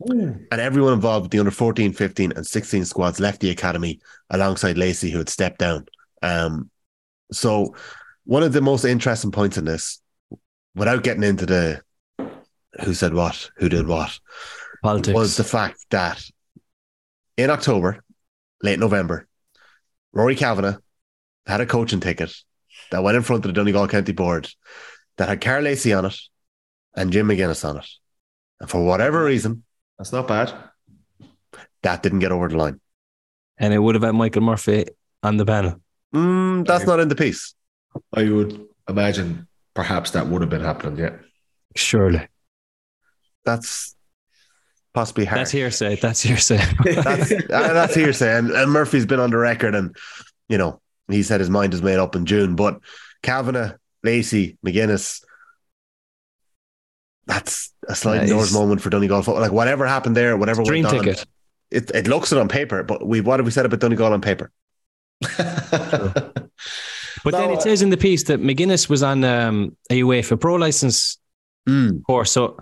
[0.09, 4.01] and everyone involved with the under 14, 15, and 16 squads left the academy
[4.31, 5.87] alongside Lacey, who had stepped down.
[6.23, 6.71] Um,
[7.31, 7.75] so,
[8.25, 10.01] one of the most interesting points in this,
[10.75, 11.83] without getting into the
[12.83, 14.19] who said what, who did what,
[14.83, 15.15] Politics.
[15.15, 16.25] was the fact that
[17.37, 18.03] in October,
[18.63, 19.27] late November,
[20.13, 20.79] Rory Kavanagh
[21.47, 22.33] had a coaching ticket
[22.91, 24.49] that went in front of the Donegal County Board
[25.17, 26.17] that had Karl Lacey on it
[26.95, 27.87] and Jim McGuinness on it.
[28.61, 29.65] And for whatever reason,
[29.99, 30.53] That's not bad.
[31.83, 32.81] that didn't get over the line.
[33.59, 34.87] and it would have had Michael Murphy
[35.23, 35.81] on the panel.
[36.15, 37.55] Mm, that's not in the piece.
[38.15, 40.99] I would imagine perhaps that would have been happening.
[40.99, 41.17] Yeah.
[41.77, 42.29] Surely.
[43.45, 43.97] That's
[44.95, 45.41] possibly hard.
[45.41, 45.97] That's hearsay.
[45.97, 46.57] That's hearsay.
[46.85, 48.37] that's, uh, that's hearsay.
[48.39, 49.97] And, and Murphy's been on the record and,
[50.49, 52.57] you know, he said his mind is made up in June.
[52.57, 52.81] But
[53.23, 53.73] Kavanagh,
[54.05, 55.23] Lacey, McGuinness,
[57.27, 59.23] that's a sliding That doors moment for Donegal.
[59.23, 59.41] football.
[59.43, 61.27] Like whatever happened there, whatever Dream went on, ticket.
[61.71, 62.83] it, it looks it on paper.
[62.83, 64.51] But we what have we said about Donegal on paper?
[67.25, 70.41] But then No, it says in the piece that McGuinness was on um, a UEFA
[70.41, 71.19] Pro license
[71.69, 72.03] Mm.
[72.05, 72.33] course.
[72.33, 72.59] So,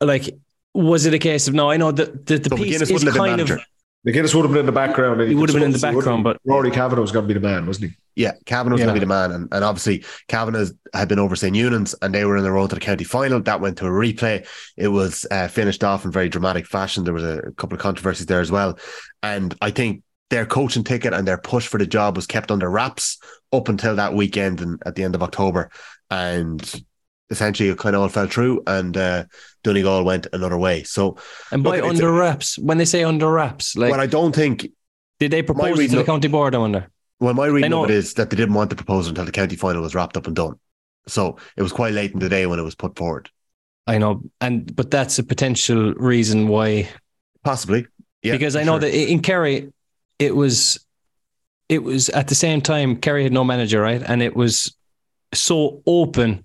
[0.00, 0.30] like,
[0.74, 1.70] was it a case of no?
[1.70, 3.66] I know that the, the So piece McGuinness is wouldn't have been kind of manager.
[4.06, 5.20] McGuinness would have been in the background.
[5.20, 6.42] and He would have been in the background, wouldn't?
[6.44, 7.96] Rory Kavanagh was going to be the man, wasn't he?
[8.16, 8.86] Yeah, Kavanagh was Yeah.
[8.86, 12.24] going to be the man, and, and obviously Kavanagh had been overseeing Eunan's, and they
[12.26, 13.40] were in the road to the county final.
[13.40, 14.46] That went to a replay.
[14.76, 17.04] It was uh, finished off in very dramatic fashion.
[17.04, 18.78] There was a couple of controversies there as well,
[19.22, 22.68] and I think their coaching ticket and their push for the job was kept under
[22.68, 23.18] wraps
[23.52, 25.70] up until that weekend and at the end of October,
[26.10, 26.84] and
[27.34, 29.24] essentially it kind of all fell through, and uh,
[29.62, 30.84] Donegal went another way.
[30.84, 31.16] So,
[31.50, 32.58] and by Look, under wraps.
[32.58, 34.66] When they say under wraps, like well, I don't think.
[35.18, 36.54] did they propose it to the of- county board?
[36.54, 36.88] I wonder.
[37.20, 39.56] Well, my reading of it is that they didn't want the proposal until the county
[39.56, 40.58] final was wrapped up and done.
[41.06, 43.30] So it was quite late in the day when it was put forward.
[43.86, 46.88] I know, and but that's a potential reason why.
[47.42, 47.86] Possibly.
[48.22, 48.90] Yeah, because I know sure.
[48.90, 49.72] that in Kerry,
[50.18, 50.84] it was,
[51.68, 54.74] it was at the same time Kerry had no manager, right, and it was
[55.34, 56.44] so open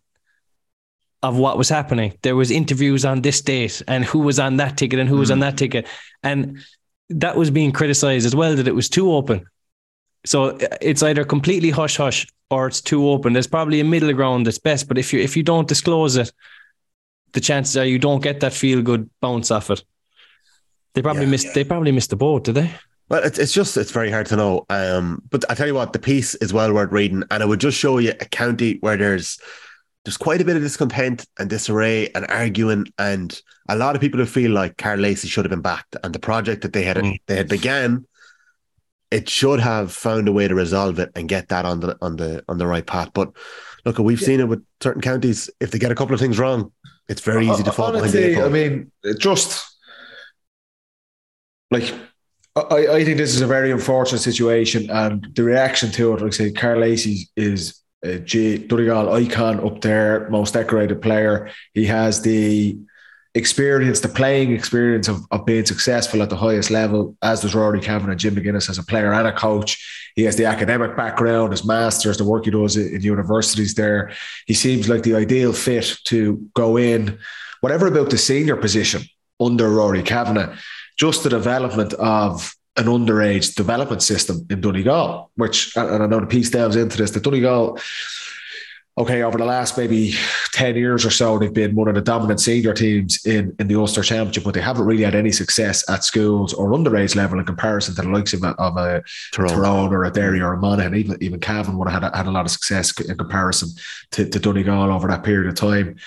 [1.21, 2.13] of what was happening.
[2.21, 5.31] There was interviews on this date and who was on that ticket and who was
[5.31, 5.41] on Mm.
[5.41, 5.87] that ticket,
[6.23, 6.59] and
[7.09, 9.45] that was being criticized as well that it was too open.
[10.25, 13.33] So it's either completely hush hush or it's too open.
[13.33, 16.31] There's probably a middle ground that's best, but if you if you don't disclose it,
[17.33, 19.83] the chances are you don't get that feel good bounce off it.
[20.93, 21.29] They probably Yeah.
[21.31, 21.53] missed.
[21.53, 22.71] They probably missed the boat, did they?
[23.09, 24.65] Well, it's, it's just it's very hard to know.
[24.69, 27.59] Um, but I tell you what, the piece is well worth reading, and it would
[27.59, 29.39] just show you a county where there's
[30.09, 34.19] there's quite a bit of discontent and disarray and arguing, and a lot of people
[34.19, 36.97] who feel like Karl Lacey should have been backed, and the project that they had
[36.97, 37.19] Mm.
[37.27, 38.07] they had began,
[39.11, 42.15] it should have found a way to resolve it and get that on the on
[42.15, 43.11] the on the right path.
[43.13, 43.33] But
[43.85, 45.47] look, we've seen it with certain counties.
[45.59, 46.71] If they get a couple of things wrong,
[47.07, 48.43] it's very easy to fall behind the Honestly, eight.
[48.43, 49.63] I mean, it just
[51.69, 51.93] like
[52.55, 56.33] I, I think this is a very unfortunate situation, and the reaction to it, like
[56.33, 61.49] I say, Karl Lacey is Eh, G Donegal icon up there, most decorated player.
[61.73, 62.77] He has the
[63.35, 67.81] experience, the playing experience of, of being successful at the highest level, as does Rory
[67.81, 70.11] Kavanagh and Jim McGuinness as a player and a coach.
[70.15, 74.11] He has the academic background, his masters, the work he does in in universities there.
[74.47, 77.19] He seems like the ideal fit to go in,
[77.59, 79.01] whatever about the senior position
[79.41, 80.55] under Rory Kavanagh,
[80.97, 86.27] just the development of an underage development system in Donegal, which, and I know the
[86.27, 87.77] piece delves into this, the Donegal,
[88.97, 90.13] okay, over the last maybe
[90.53, 93.75] 10 years or so, they've been one of the dominant senior teams in, in the
[93.75, 97.45] Ulster Championship, but they haven't really had any success at schools or underage level in
[97.45, 99.49] comparison to the likes of a, of a Tyrone.
[99.49, 100.95] Tyrone or a Derry or a Monaghan.
[100.95, 103.69] Even, even Cavan would have had, a- had a lot of success in comparison
[104.11, 105.97] to, to Donegal over that period of time.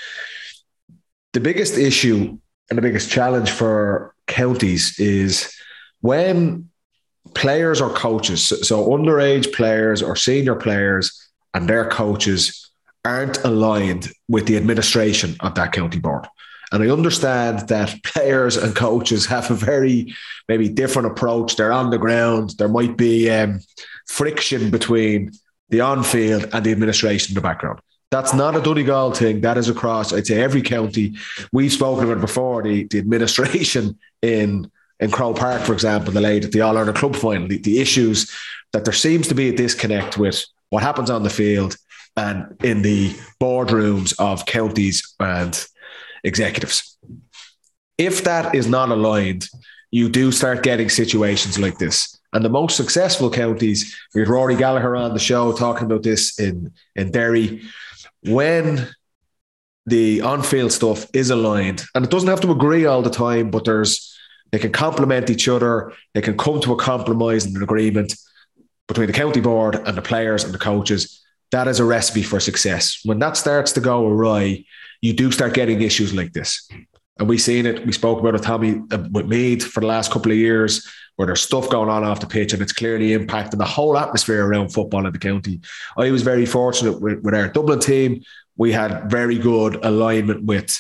[1.35, 2.39] The biggest issue
[2.71, 5.55] and the biggest challenge for counties is
[6.03, 6.69] when
[7.35, 12.71] players or coaches, so- underage players or senior players and their coaches
[13.05, 16.27] aren't aligned with the administration of that county board.
[16.71, 20.15] And I understand that players and coaches have a very
[20.49, 21.57] maybe different approach.
[21.57, 22.55] They're on the ground.
[22.59, 23.61] There might be um,
[24.07, 25.33] friction between
[25.69, 27.81] the on field and the administration in the background.
[28.11, 29.41] That's not a Donegal thing.
[29.41, 31.15] That is across, I'd say, every county.
[31.51, 32.63] We've spoken about before.
[32.63, 34.71] The, the administration in
[35.03, 37.81] in Croke Park, for example, the late at the All Ireland Club final, the, the
[37.81, 38.31] issues
[38.73, 41.77] that there seems to be a disconnect with what happens on the field
[42.17, 43.11] and in the
[43.41, 45.67] boardrooms of counties and
[46.23, 46.97] executives.
[47.99, 49.49] If that is not aligned,
[49.91, 52.19] you do start getting situations like this.
[52.33, 56.39] And the most successful counties, we had Rory Gallagher on the show talking about this
[56.39, 57.63] in, in Derry.
[58.25, 58.89] When
[59.85, 63.65] the on-field stuff is aligned, and it doesn't have to agree all the time, but
[63.65, 64.17] there's
[64.53, 68.15] they can complement each other, they can come to a compromise and an agreement
[68.87, 71.21] between the county board and the players and the coaches.
[71.51, 73.01] that is a recipe for success.
[73.05, 74.65] When that starts to go awry,
[75.03, 76.69] you do start getting issues like this.
[77.19, 77.85] And we've seen it.
[77.85, 81.27] We spoke about it, Tommy, uh, with Meath for the last couple of years, where
[81.27, 84.71] there's stuff going on off the pitch and it's clearly impacting the whole atmosphere around
[84.71, 85.61] football in the county.
[85.97, 88.23] I was very fortunate with, with our Dublin team.
[88.57, 90.79] We had very good alignment with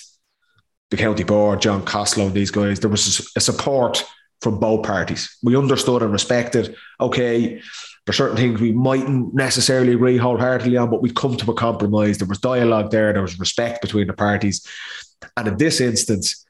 [0.92, 2.78] the county board, John Costello, and these guys.
[2.78, 4.05] There was a support
[4.42, 5.37] from both parties.
[5.42, 7.62] We understood and respected, okay,
[8.05, 12.18] there's certain things we mightn't necessarily agree wholeheartedly on, but we'd come to a compromise.
[12.18, 14.66] There was dialogue there, there was respect between the parties.
[15.37, 16.44] And in this instance,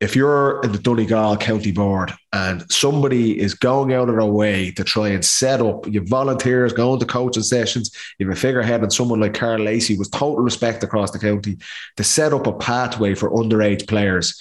[0.00, 4.70] if you're in the Donegal County Board and somebody is going out of their way
[4.72, 8.92] to try and set up, your volunteers going to coaching sessions, you a figurehead and
[8.92, 11.58] someone like Karl Lacey with total respect across the county
[11.96, 14.40] to set up a pathway for underage players,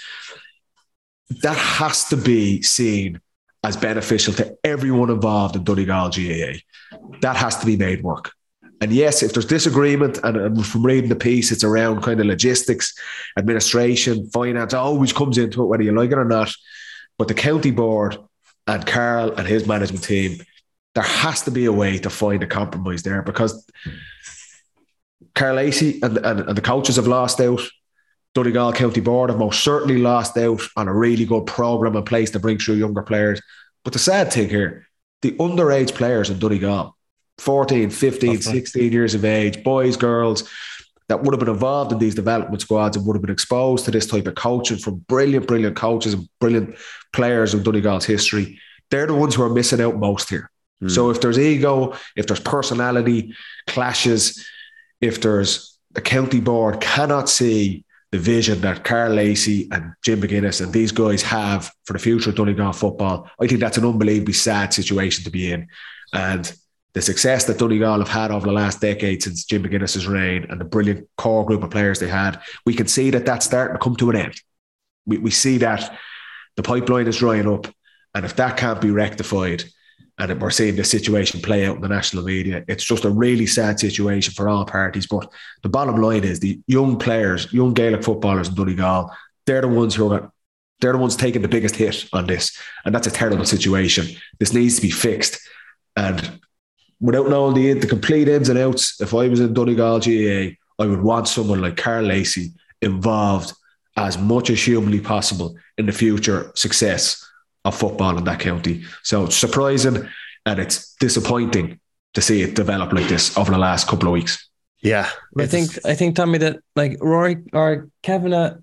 [1.42, 3.20] that has to be seen
[3.64, 6.60] as beneficial to everyone involved in Donegal GAA.
[7.22, 8.32] That has to be made work.
[8.80, 12.28] And yes, if there's disagreement, and, and, from reading the piece, it's around kind of
[12.28, 12.94] logistics,
[13.38, 16.52] administration, finance, always comes into it, whether you like it or not.
[17.18, 18.18] But the county board
[18.68, 20.40] and Karl and his management team,
[20.94, 23.66] there has to be a way to find a compromise there because
[25.34, 27.62] Karl Lacey and, and, and the coaches have lost out.
[28.36, 32.30] Donegal County Board have most certainly lost out on a really good programme in place
[32.32, 33.42] to bring through younger players.
[33.84, 34.88] But the sad thing here,
[35.24, 36.97] the underage players in Donegal,
[37.40, 40.50] 14, 15, 16 years of age, boys, girls,
[41.08, 43.92] that would have been involved in these development squads and would have been exposed to
[43.92, 46.76] this type of coaching from brilliant, brilliant coaches and brilliant
[47.14, 48.60] players in Donegal's history.
[48.90, 50.52] They're the ones who are missing out most here.
[50.84, 50.92] Mm.
[50.92, 53.34] So if there's ego, if there's personality
[53.68, 54.46] clashes,
[55.00, 60.62] if there's a county board cannot see the vision that Karl Lacey and Jim McGuinness
[60.62, 64.34] and these guys have for the future of Donegal football, I think that's an unbelievably
[64.34, 65.68] sad situation to be in.
[66.14, 66.52] And
[66.98, 70.60] the success that Donegal have had over the last decade since Jim McGuinness's reign and
[70.60, 73.80] the brilliant core group of players they had, we can see that that's starting to
[73.80, 74.42] come to an end.
[75.06, 75.96] We, we see that
[76.56, 77.68] the pipeline is drying up.
[78.16, 79.64] And if that can't be rectified,
[80.18, 82.66] and we're seeing this situation play out in the national media.
[82.68, 85.06] It's just a really sad situation for all parties.
[85.06, 85.32] But
[85.62, 89.12] the bottom line is the young players, young Gaelic footballers in Donegal,
[89.46, 90.32] they're the ones who are
[90.82, 92.58] they're the ones taking the biggest hit on this.
[92.86, 94.08] And that's a terrible situation.
[94.40, 95.40] This needs to be fixed.
[95.96, 96.40] And
[97.00, 100.88] without knowing the, the complete ins and outs, if I was in Donegal GAA, I
[100.88, 103.54] would want someone like Karl Lacey involved
[103.96, 107.24] as much as humanly possible in the future success
[107.66, 108.84] of football in that county.
[109.04, 110.08] So it's surprising
[110.46, 111.80] and it's disappointing
[112.14, 114.48] to see it develop like this over the last couple of weeks.
[114.82, 115.10] Yeah.
[115.38, 118.58] I think I think Tommy that like Rory or Kevin uh,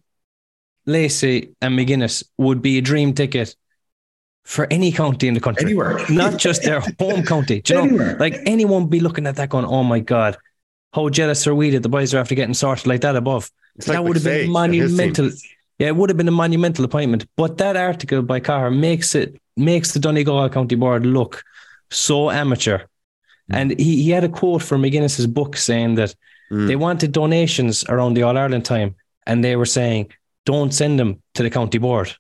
[0.87, 3.57] Lacey and McGuinness would be a dream ticket
[4.45, 5.65] for any county in the country.
[5.65, 5.99] Anywhere.
[6.11, 7.63] Not just their home county.
[7.63, 8.13] Do you Anywhere.
[8.13, 8.19] know?
[8.19, 10.37] Like anyone be looking at that going, oh my God,
[10.93, 13.51] how jealous are we that the boys are after getting sorted like that above?
[13.77, 15.31] It's that like would have been monumental.
[15.79, 17.27] Yeah, it would have been a monumental appointment.
[17.37, 21.43] But that article by Cahair makes it makes the Donegal County Board look
[21.91, 22.79] so amateur.
[23.51, 23.57] Mm.
[23.57, 26.15] And he, he had a quote from McGuinness's book saying that
[26.51, 26.69] mm.
[26.69, 28.95] they wanted donations around the All Ireland time,
[29.27, 30.13] and they were saying,
[30.45, 32.15] "Don't send them to the county board."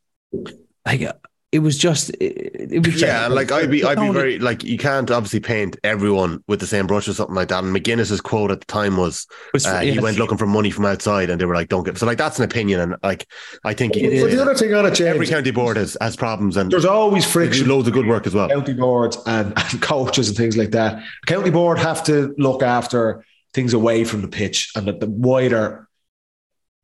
[0.84, 1.08] Like
[1.54, 4.76] it was just it, it was yeah like i'd be i'd be very like you
[4.76, 7.62] can't obviously paint everyone with the same brush or something like that.
[7.62, 10.84] And mcguinness's quote at the time was, was uh, he went looking for money from
[10.84, 13.28] outside and they were like don't get so like that's an opinion and like
[13.62, 16.56] i think well, the other thing on it James, every county board has, has problems
[16.56, 18.48] and there's always friction loads of good work as well.
[18.48, 21.04] County boards and, and coaches and things like that.
[21.26, 25.88] County board have to look after things away from the pitch and the, the wider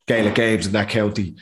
[0.07, 1.35] Gaelic games in that county.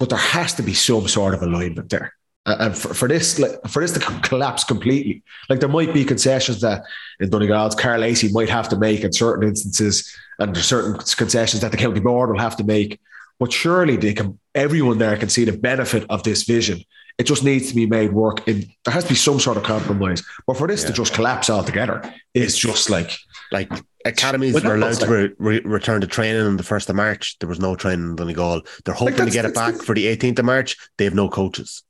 [0.00, 2.13] But there has to be some sort of alignment there
[2.46, 6.60] and for, for this like, for this to collapse completely like there might be concessions
[6.60, 6.82] that
[7.20, 11.62] in Donegal's Karl Lacey might have to make in certain instances and there's certain concessions
[11.62, 13.00] that the county board will have to make.
[13.38, 16.82] But surely they can everyone there can see the benefit of this vision.
[17.16, 19.62] It just needs to be made work in there has to be some sort of
[19.62, 20.22] compromise.
[20.46, 20.88] But for this yeah.
[20.88, 22.02] to just collapse altogether
[22.34, 23.16] is just like
[23.52, 23.70] like
[24.04, 27.38] academies were allowed to re- re- return to training on the 1st of March.
[27.38, 28.62] There was no training in Donegal.
[28.84, 30.76] They're hoping like to get it back for the 18th of March.
[30.98, 31.82] They have no coaches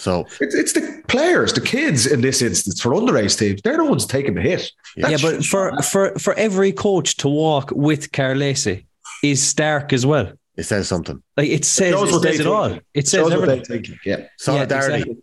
[0.00, 3.60] so it's, it's the players, the kids in this instance for underage teams.
[3.60, 4.72] They're the ones taking the hit.
[4.96, 8.86] yeah, but for for for every coach to walk with Karl Lacey
[9.22, 10.32] is stark as well.
[10.56, 11.22] It says something.
[11.36, 12.78] Like it says, it, it says it all.
[12.94, 13.84] It says everything.
[14.04, 14.92] Yeah, solidarity.
[14.92, 15.22] Yeah, exactly.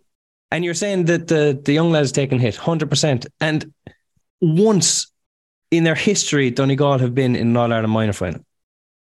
[0.52, 3.26] And you're saying that the the young lads taking hit, hundred percent.
[3.40, 3.74] And
[4.40, 5.10] once
[5.72, 8.44] in their history, Donegal have been in an All Ireland minor final.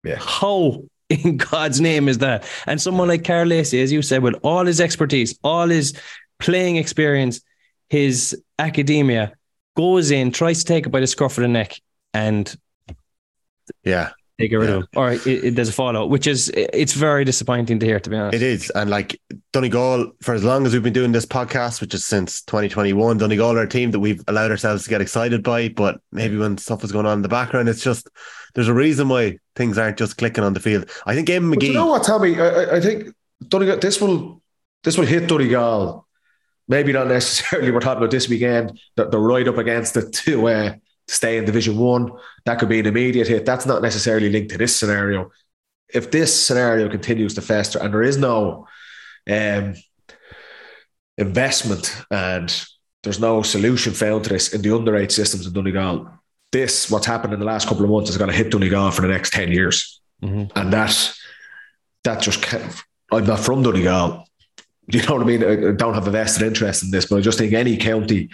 [0.03, 0.17] Yeah.
[0.19, 2.45] How in God's name is that?
[2.65, 5.93] And someone like Karl Lacey, as you said, with all his expertise, all his
[6.39, 7.41] playing experience,
[7.89, 9.33] his academia,
[9.75, 11.79] goes in, tries to take it by the scruff of the neck,
[12.13, 12.55] and
[13.83, 14.75] Yeah, they get rid Yeah.
[14.75, 17.99] of him, or it, it, there's a fallout, which is it's very disappointing to hear,
[17.99, 18.35] to be honest.
[18.35, 18.69] it is.
[18.71, 19.19] And like
[19.53, 23.57] Donegal, for as long as we've been doing this podcast, which is since 2021, Donegal
[23.57, 25.69] are a team that we've allowed ourselves to get excited by.
[25.69, 28.09] But maybe when stuff is going on in the background, it's just
[28.55, 30.89] there's a reason why things aren't just clicking on the field.
[31.05, 31.67] I think Eamon McGee.
[31.67, 32.39] you know what, Tommy?
[32.39, 33.13] I, I- think
[33.47, 34.41] Donegal, this will
[34.83, 36.07] this will hit Donegal.
[36.67, 37.69] Maybe not necessarily.
[37.71, 38.79] We're talking about this weekend.
[38.95, 40.69] That they're right up against it to uh,
[41.09, 42.11] to stay in Division One.
[42.45, 43.45] That could be an immediate hit.
[43.45, 45.29] That's not necessarily linked to this scenario.
[45.93, 48.65] If this scenario continues to fester and there is no
[49.29, 49.75] um,
[51.17, 52.47] investment and
[53.03, 56.09] there's no solution found to this in the underage systems in Donegal,
[56.51, 59.01] this what's happened in the last couple of months is going to hit Donegal for
[59.01, 60.51] the next ten years Mhm.
[60.55, 61.13] and that
[62.03, 62.45] that just
[63.11, 64.25] I'm not from Donegal.
[64.87, 65.43] You know what I mean?
[65.43, 68.29] I don't have a vested interest in this, but I just think any county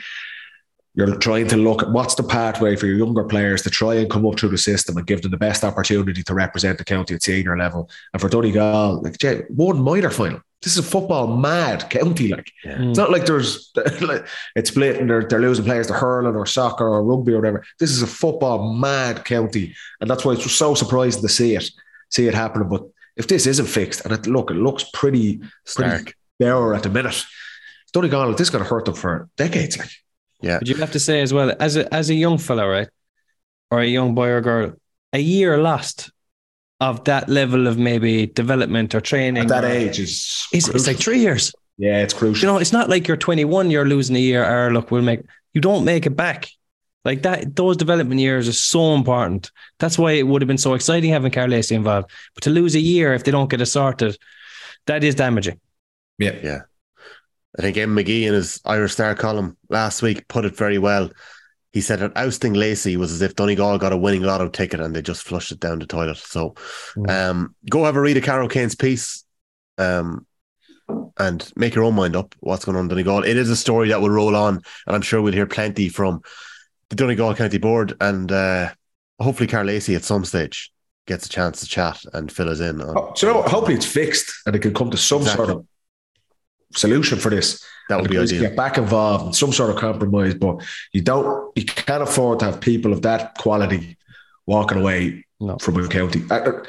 [0.96, 4.10] you're trying to look at what's the pathway for your younger players to try and
[4.10, 7.14] come up through the system and give them the best opportunity to represent the county
[7.14, 7.88] at senior level.
[8.14, 10.42] And for Donegal, like Jay, one minor final.
[10.64, 12.30] This is a football mad county.
[12.30, 12.90] Like Mm.
[12.90, 16.46] it's not like there's like it's split and they're, they're losing players to hurling or
[16.46, 17.64] soccer or rugby or whatever.
[17.80, 21.70] This is a football mad county, and that's why it's so surprising to see it,
[22.10, 22.70] see it happening.
[22.70, 22.84] But
[23.16, 25.90] if this isn't fixed, and it look, it looks pretty Stark.
[26.04, 27.24] pretty there at the minute.
[27.94, 29.78] Donegal, this is going to hurt them for decades.
[29.78, 29.90] Like
[30.60, 32.90] But you have to say as well, as a as a young fellow, right,
[33.72, 34.74] or a young boy or girl,
[35.14, 36.12] a year lost
[36.80, 40.88] of that level of maybe development or training at that or- age is is it's
[40.88, 41.54] like three years.
[41.78, 42.48] yeah, it's crucial.
[42.48, 44.44] You know, it's not like you're 21, you're losing a year.
[44.44, 45.22] Or look, we'll make
[45.54, 46.50] you don't make it back.
[47.06, 49.50] Like that, those development years are so important.
[49.80, 52.12] That's why it would have been so exciting having Karl Lacey involved.
[52.36, 54.18] But to lose a year if they don't get it sorted,
[54.88, 55.60] that is damaging.
[56.20, 56.60] yeah, Yeah.
[57.58, 57.96] I think M.
[57.96, 61.10] McGee in his Irish Star column last week put it very well.
[61.78, 64.96] He said that ousting Lacey was as if Donegal got a winning lotto ticket and
[64.96, 66.18] they just flushed it down the toilet.
[66.18, 66.56] So
[66.96, 67.08] Mm.
[67.12, 69.24] um, go have a read of Cahair O'Kane's piece
[69.78, 70.26] um,
[71.20, 73.22] and make your own mind up what's going on in Donegal.
[73.26, 74.56] It is a story that will roll on,
[74.88, 76.22] and I'm sure we'll hear plenty from
[76.90, 78.72] the Donegal County Board and uh,
[79.20, 80.72] hopefully Karl Lacey at some stage
[81.06, 82.82] gets a chance to chat and fill us in.
[82.82, 85.46] On, Oh, so you know, hopefully it's fixed and it can come to some Exactly.
[85.46, 85.66] sort of
[86.76, 87.64] solution for this.
[87.90, 88.42] that would be ideal.
[88.42, 90.62] Get back involved in some sort of compromise, but
[90.94, 93.98] you don't, you can't afford to have people of that quality
[94.46, 95.58] walking away No.
[95.58, 96.64] from a county uh, uh,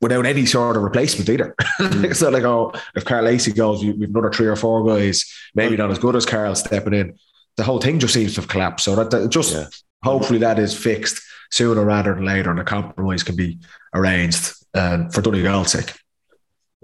[0.00, 1.54] without any sort of replacement either.
[1.80, 2.04] Mm.
[2.10, 5.24] it's not like oh, if Karl Lacey goes, we- we've another three or four guys,
[5.54, 7.18] maybe not as good as Karl stepping in.
[7.56, 8.84] The whole thing just seems to have collapsed.
[8.84, 9.66] So that, that just Yeah.
[10.02, 11.22] hopefully that is fixed
[11.52, 13.58] sooner rather than later, and a compromise can be
[13.94, 15.92] arranged uh, for Donegal's sake.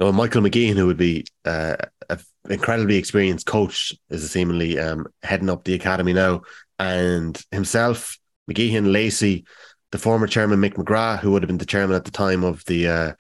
[0.01, 1.77] No, Michael McGeehan, who would be uh,
[2.09, 6.41] an incredibly experienced coach, is seemingly um, heading up the academy now.
[6.79, 8.19] And himself,
[8.51, 9.45] McGeehan, Lacey,
[9.93, 12.65] the former chairman Mick McGrath, who would have been the chairman at the time of
[12.65, 13.13] the uh,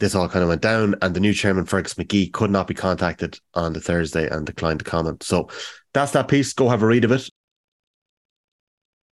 [0.00, 2.74] this all kind of went down, and the new chairman Fergus McGee could not be
[2.74, 5.22] contacted on the Thursday and declined to comment.
[5.22, 5.50] So
[5.92, 6.54] that's that piece.
[6.54, 7.28] Go have a read of it.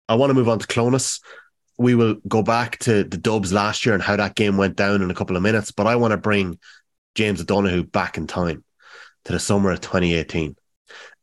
[0.08, 1.20] I want to move on to Clones.
[1.78, 5.02] We will go back to the Dubs last year and how that game went down
[5.02, 6.58] in a couple of minutes, but I want to bring
[7.18, 8.64] James O'Donoghue back in time
[9.26, 10.56] to the summer of 2018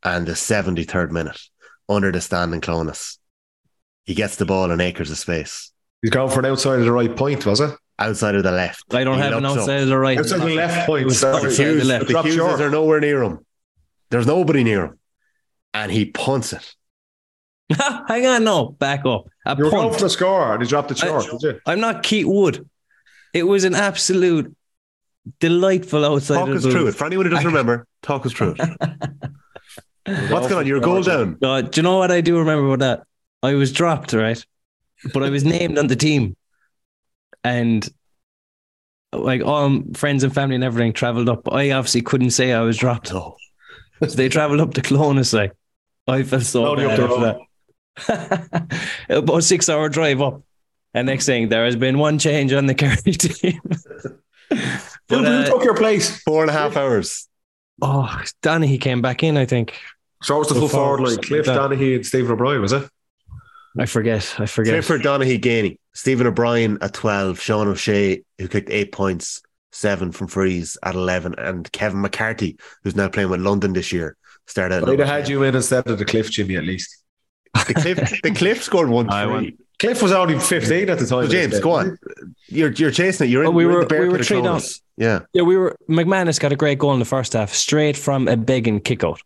[0.03, 1.39] and the 73rd minute
[1.87, 3.17] under the standing Clones.
[4.03, 6.91] He gets the ball in acres of space He's going for an outside of the
[6.91, 7.71] right point, was it?
[7.97, 8.83] outside of the left.
[8.93, 9.59] I don't He have an looks up.
[9.61, 10.17] outside of the right.
[10.19, 11.03] Outside the left point.
[11.03, 11.35] It was sorry.
[11.37, 12.07] outside The the Hughes, left.
[12.07, 13.39] the Drop are nowhere near him.
[14.11, 14.99] There's nobody near him.
[15.73, 16.75] And he punts it.
[18.07, 19.27] Hang on, no, back up.
[19.45, 19.95] A You were going punt.
[19.95, 21.59] for the score and he dropped the short, I- did you?
[21.65, 22.69] I'm not Keith Wood.
[23.33, 24.55] It was an absolute
[25.39, 26.95] delightful outside Talk of us the through it.
[26.95, 28.69] For anyone who doesn't remember, talk us through it.
[30.29, 30.67] What's going on?
[30.67, 31.37] You're a goal down.
[31.41, 33.07] Uh, do you know what I do remember about that?
[33.41, 34.43] I was dropped, right?
[35.13, 36.35] But I was named on the team.
[37.43, 37.87] And
[39.11, 41.51] like all friends and family and everything traveled up.
[41.51, 43.13] I obviously couldn't say I was dropped.
[43.13, 43.37] No.
[44.01, 45.33] So they traveled up to Clones.
[45.33, 45.53] Like,
[46.07, 47.37] I felt so bad after
[48.07, 48.81] that.
[49.09, 50.43] About a six hour drive up.
[50.93, 53.59] And next thing, there has been one change on the Kerry team.
[55.09, 56.19] Who, but, who uh, took your place?
[56.21, 57.27] Four and a half hours.
[57.81, 59.79] oh, Danny, he came back in, I think.
[60.23, 61.17] So it was the full Full forward forward, line.
[61.23, 62.89] Cliff something like Donaghy and Stephen O'Brien, was it?
[63.77, 64.35] I forget.
[64.39, 64.71] I forget.
[64.73, 69.41] Clifford Donaghy Geaney, Stephen O'Brien at 12, Sean O'Shea, who kicked eight points,
[69.71, 74.15] seven from frees at 11, and Kevin McCarthy, who's now playing with London this year,
[74.47, 77.03] started at I'd have had you in instead of the Cliff Jimmy at least.
[77.67, 79.33] The Cliff, the Cliff scored one I three.
[79.33, 81.25] went- Cliff was only 15 at the time.
[81.25, 81.97] So James, go on.
[82.47, 83.31] You're you're chasing it.
[83.31, 84.61] You're in, Oh, we you're in were- the bear we were pit of three down.
[84.97, 85.19] Yeah.
[85.33, 85.75] Yeah, we were.
[85.89, 89.19] McManus got a great goal in the first half, straight from a Beggan kick out.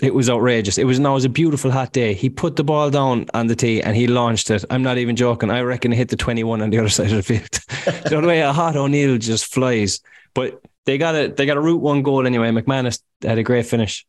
[0.00, 0.78] it was outrageous.
[0.78, 2.12] It was now it was a beautiful hot day.
[2.14, 4.64] He put the ball down on the tee and he launched it.
[4.70, 5.50] I'm not even joking.
[5.50, 8.04] I reckon it hit the 21 on the other side of the field.
[8.10, 10.00] the way a hot O'Neill just flies.
[10.34, 12.50] But they got a they got a route one goal anyway.
[12.50, 14.04] McManus had a great finish,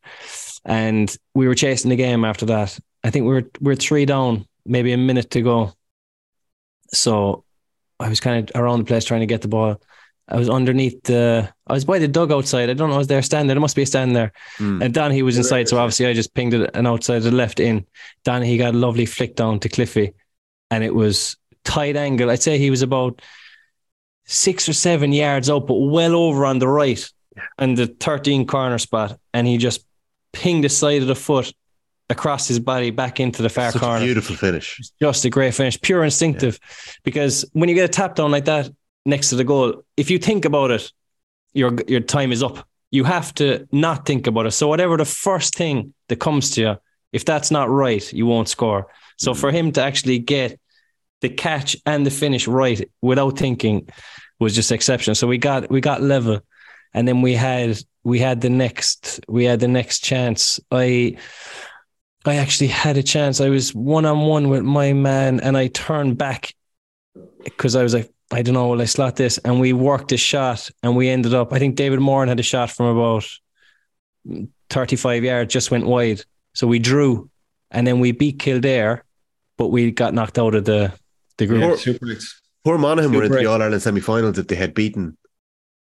[0.64, 2.76] and we were chasing the game after that.
[3.04, 5.72] I think we were we are three down, maybe a minute to go.
[6.94, 7.44] So
[8.00, 9.80] I was kind of around the place trying to get the ball.
[10.26, 11.52] I was underneath the.
[11.66, 12.70] I was by the dug outside.
[12.70, 12.94] I don't know.
[12.94, 13.48] I was there standing.
[13.48, 14.32] There must be a stand there.
[14.56, 14.96] Mm.
[14.96, 17.86] And he was inside, so obviously I just pinged it and outside the left in.
[18.24, 20.12] Don he got a lovely flick down to Cliffy,
[20.70, 22.30] and it was tight angle.
[22.30, 23.20] I'd say he was about
[24.24, 27.06] six or seven yards out, but well over on the right,
[27.58, 29.84] and the thirteen corner spot, and he just
[30.32, 31.52] pinged the side of the foot
[32.10, 34.04] across his body back into the far Such corner.
[34.04, 34.80] beautiful finish.
[35.00, 36.58] Just a great finish, pure instinctive.
[36.62, 36.92] Yeah.
[37.02, 38.70] Because when you get a tap down like that,
[39.06, 40.92] next to the goal, if you think about it,
[41.52, 42.66] your your time is up.
[42.90, 44.52] You have to not think about it.
[44.52, 46.76] So whatever the first thing that comes to you,
[47.12, 48.86] if that's not right, you won't score.
[49.16, 49.36] So mm.
[49.36, 50.58] for him to actually get
[51.20, 53.88] the catch and the finish right without thinking
[54.38, 55.14] was just exceptional.
[55.14, 56.40] So we got we got level,
[56.92, 60.60] and then we had we had the next we had the next chance.
[60.70, 61.16] I
[62.24, 63.40] I actually had a chance.
[63.40, 66.54] I was one on one with my man, and I turned back
[67.44, 69.38] because I was like, I don't know, will I slot this?
[69.38, 72.42] And we worked a shot and we ended up, I think David Moran had a
[72.42, 73.26] shot from about
[74.70, 76.22] 35 yards, just went wide.
[76.54, 77.30] So we drew
[77.70, 79.04] and then we beat Kildare,
[79.56, 80.92] but we got knocked out of the,
[81.36, 81.62] the group.
[81.62, 82.06] Yeah, super
[82.64, 85.18] Poor Monaghan super were in the All Ireland semi finals if they had beaten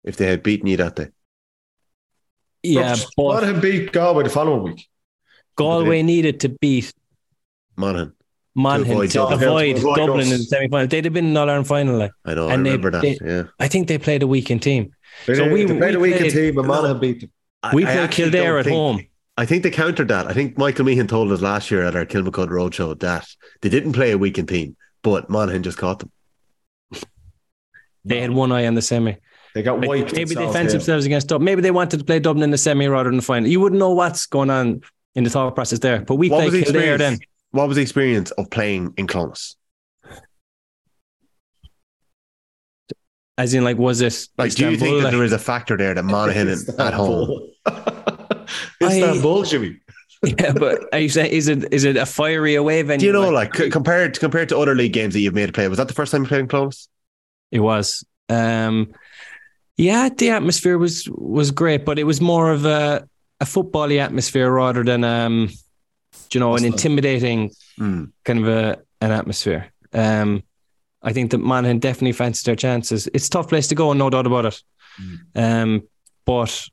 [0.04, 1.08] if they had beaten you that day.
[2.62, 4.88] Yeah, but Monaghan beat Galway the following week.
[5.58, 6.94] Galway needed to beat
[7.76, 8.14] Monaghan.
[8.54, 10.86] Monaghan to avoid, to avoid, avoid Dublin in the semi final.
[10.86, 11.96] They'd have been in All Ireland final.
[11.96, 12.12] Like.
[12.24, 13.24] I know, and I remember they, that.
[13.24, 13.42] They, yeah.
[13.58, 14.92] I think they played a weekend team.
[15.26, 17.30] They, so we, they played we a weekend team, but Monaghan beat them.
[17.72, 19.06] We I, played Kildare at think, home.
[19.36, 20.26] I think they countered that.
[20.26, 23.26] I think Michael Meehan told us last year at our Kilmacud Roadshow that
[23.60, 26.10] they didn't play a weekend team, but Monaghan just caught them.
[28.04, 29.16] They had one eye on the semi.
[29.54, 30.14] They got wiped.
[30.14, 31.44] Maybe they fenced themselves against Dublin.
[31.44, 33.48] Maybe they wanted to play Dublin in the semi rather than the final.
[33.48, 34.82] You wouldn't know what's going on
[35.18, 36.00] in the thought process there.
[36.00, 37.18] But we what played Kildare then
[37.50, 39.56] what was the experience of playing in Clones?
[43.36, 44.48] As in, like, was it like?
[44.48, 44.78] Istanbul?
[44.78, 46.48] Do you think that there is a factor there that Monaghan
[46.78, 47.50] at home?
[48.82, 49.80] Istanbul, Jimmy.
[50.24, 52.98] yeah, but are you saying is it is it a fiery away venue?
[52.98, 55.52] Do you know, like, like compared compared to other league games that you've made a
[55.52, 56.88] play, was that the first time you played in Clones?
[57.52, 58.04] It was.
[58.28, 58.92] Um,
[59.76, 63.08] yeah, the atmosphere was was great, but it was more of a
[63.40, 65.50] a footbally atmosphere rather than um
[66.32, 68.10] you know, an intimidating mm.
[68.24, 69.72] kind of a, an atmosphere.
[69.92, 70.42] Um,
[71.02, 73.08] I think that Monaghan definitely fancies their chances.
[73.14, 74.62] It's a tough place to go, no doubt about it.
[75.00, 75.18] Mm.
[75.34, 75.82] Um,
[76.24, 76.68] but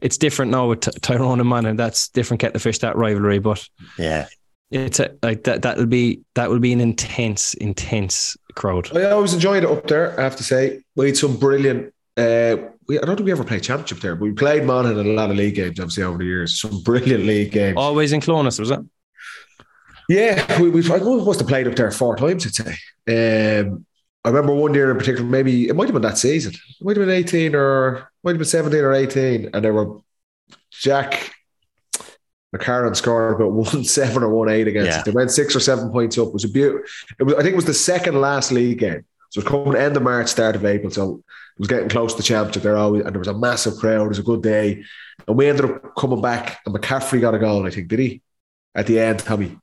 [0.00, 1.76] it's different now with Tyrone and Monaghan.
[1.76, 3.40] That's different kettle of fish, that rivalry.
[3.40, 3.68] But
[3.98, 4.28] yeah,
[4.70, 5.62] it's a, like that.
[5.62, 8.96] That'll be that will be an intense, intense crowd.
[8.96, 10.18] I always enjoyed it up there.
[10.18, 12.56] I have to say, we had some brilliant uh,
[12.86, 15.14] we, I don't think we ever played championship there, but we played Monaghan in a
[15.14, 16.60] lot of league games, obviously, over the years.
[16.60, 17.76] Some brilliant league games.
[17.76, 18.80] Always in Clones, was it?
[20.08, 23.60] Yeah, we, we've, I must have played up there four times, I'd say.
[23.60, 23.86] Um,
[24.24, 26.52] I remember one year in particular, maybe it might have been that season.
[26.52, 29.50] It might have been 18 or might have been 17 or 18.
[29.52, 29.98] And there were
[30.70, 31.32] Jack
[32.54, 34.98] McCarron scored about one seven or one eight against yeah.
[34.98, 35.04] us.
[35.04, 36.28] They went six or seven points up.
[36.28, 36.86] It was a beautiful.
[37.18, 39.04] It was, I think it was the second last league game.
[39.30, 40.90] So it was coming end of March, start of April.
[40.90, 41.22] So
[41.58, 44.04] was getting close to the championship there always, and there was a massive crowd.
[44.04, 44.84] It was a good day,
[45.26, 46.60] and we ended up coming back.
[46.66, 48.22] And McCaffrey got a goal, I think, did he?
[48.74, 49.58] At the end, Tommy.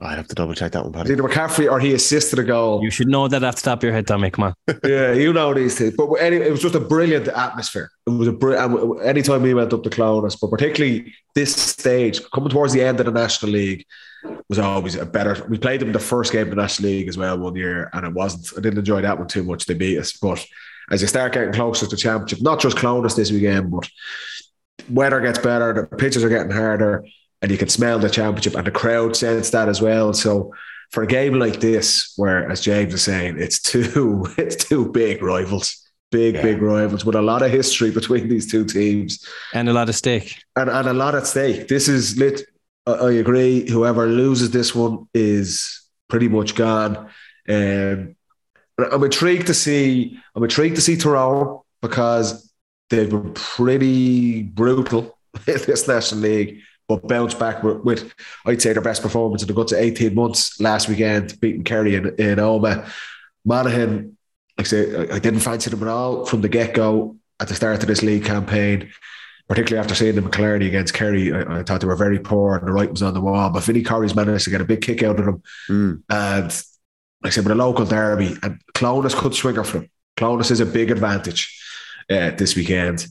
[0.00, 1.12] I'd have to double check that one, Paddy.
[1.12, 2.82] Either McCaffrey or he assisted a goal.
[2.82, 4.30] You should know that off the top of your head, Tommy.
[4.30, 4.54] Come on.
[4.84, 5.94] yeah, you know these things.
[5.96, 7.90] But anyway, it was just a brilliant atmosphere.
[8.06, 8.54] It was a br-
[9.02, 13.06] anytime we went up to Clones, but particularly this stage, coming towards the end of
[13.06, 13.86] the National League,
[14.48, 15.46] was always a better.
[15.48, 18.04] We played them the first game of the National League as well one year, and
[18.04, 18.58] it wasn't.
[18.58, 19.66] I didn't enjoy that one too much.
[19.66, 20.44] They beat us, but
[20.90, 23.88] as you start getting closer to championship, not just Clones this weekend, but
[24.88, 27.04] weather gets better, the pitches are getting harder,
[27.42, 30.12] and you can smell the championship, and the crowd sense that as well.
[30.12, 30.52] So
[30.90, 35.22] for a game like this, where as James is saying, it's two it's two big
[35.22, 35.80] rivals.
[36.10, 36.42] Big, yeah.
[36.42, 39.26] big rivals with a lot of history between these two teams.
[39.52, 40.40] And a lot of stake.
[40.54, 41.66] And, and a lot at stake.
[41.66, 42.42] This is lit.
[42.86, 43.68] I agree.
[43.68, 47.08] Whoever loses this one is pretty much gone.
[47.48, 48.14] Um,
[48.78, 50.18] I'm intrigued to see.
[50.34, 52.52] I'm intrigued to see Tyrone because
[52.90, 55.16] they've been pretty brutal
[55.46, 58.14] in this National League, but bounced back with, with,
[58.46, 61.94] I'd say their best performance in the guts of 18 months last weekend, beating Kerry
[61.94, 62.88] in, in Omagh.
[63.44, 64.16] Monaghan,
[64.56, 67.54] like I say, I didn't fancy them at all from the get go at the
[67.54, 68.90] start of this league campaign.
[69.48, 72.66] particularly after seeing them clarity against Kerry, I, I, thought they were very poor and
[72.66, 73.50] the right was on the wall.
[73.50, 75.42] But Vinny Corey's managed to get a big kick out of them.
[75.68, 76.02] Mm.
[76.08, 76.64] And
[77.24, 79.90] like I said, with a local derby, and Clones could swing her for them.
[80.18, 81.58] Clones is a big advantage
[82.10, 83.06] uh, this weekend,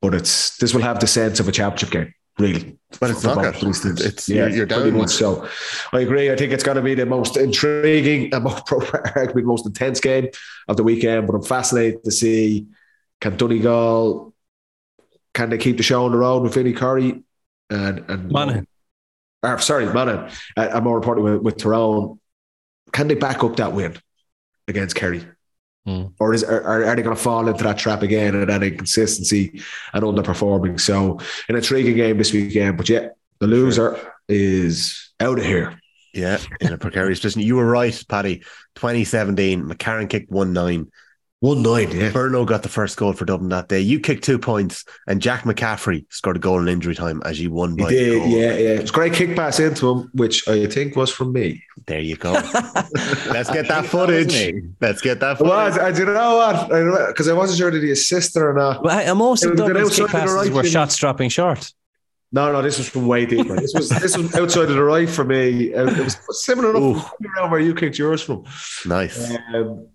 [0.00, 2.78] but it's this will have the sense of a championship game, really.
[2.98, 3.36] But it's not.
[3.36, 4.00] both these teams.
[4.00, 5.00] It's yeah, you're, you're pretty down.
[5.00, 5.46] much so.
[5.92, 6.32] I agree.
[6.32, 10.00] I think it's going to be the most intriguing and most arguably the most intense
[10.00, 10.28] game
[10.66, 11.26] of the weekend.
[11.26, 12.68] But I'm fascinated to see
[13.20, 14.32] can Donegal
[15.34, 17.22] can they keep the show on the road with Vinny Corey
[17.68, 18.66] and and Monaghan.
[19.42, 22.18] or, sorry, Monaghan, uh, and more importantly with, with Tyrone,
[22.92, 23.96] can they back up that win
[24.68, 25.26] against Kerry?
[25.84, 26.06] Hmm.
[26.20, 29.60] Or is are, are they going to fall into that trap again and that inconsistency
[29.92, 30.78] and underperforming?
[30.78, 31.18] So,
[31.48, 32.76] an intriguing game this weekend.
[32.76, 33.08] But yeah,
[33.40, 35.78] the loser is out of here.
[36.14, 37.42] Yeah, in a precarious position.
[37.42, 38.38] You were right, Paddy.
[38.74, 40.90] 2017, McCarron kicked 1 9.
[41.42, 42.12] One nine, yeah.
[42.12, 43.80] Burno got the first goal for Dublin that day.
[43.80, 47.50] You kicked two points, and Jack McCaffrey scored a goal in injury time as you
[47.50, 48.28] won He by a did, goal.
[48.28, 48.68] yeah, yeah.
[48.74, 51.64] It was a great kick pass into him, which I think was from me.
[51.86, 52.30] There you go.
[52.32, 54.54] Let's get that footage.
[54.80, 55.88] Let's get that It was, footage.
[55.88, 57.08] and you know what?
[57.08, 58.84] Because I wasn't sure did he assist her or not.
[58.84, 60.70] Well, I- most It of was an Dublin's kick outside the passes right were thing.
[60.70, 61.72] shots dropping short.
[62.30, 63.56] No, no, this was from way deeper.
[63.56, 65.74] This was this was outside of the right for me.
[65.74, 66.16] Uh, It was
[66.46, 68.44] similar enough around where you kicked yours from.
[68.86, 69.30] Nice.
[69.52, 69.88] Um,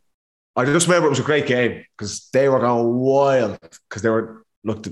[0.57, 4.09] I just remember it was a great game because they were going wild because they
[4.09, 4.87] were looked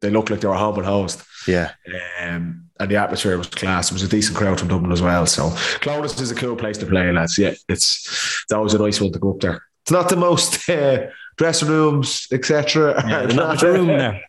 [0.00, 1.22] they looked like they were home and host.
[1.46, 1.72] Yeah.
[2.20, 3.90] Um, and the atmosphere was class.
[3.90, 5.26] It was a decent crowd from Dublin as well.
[5.26, 5.50] So
[5.80, 7.38] Clones is a cool place to play, lads.
[7.38, 9.62] Yeah, it's it's always a nice one to go up there.
[9.84, 11.06] It's not the most uh,
[11.36, 12.94] dressing rooms, etc.
[13.06, 14.22] Yeah, there's not room there.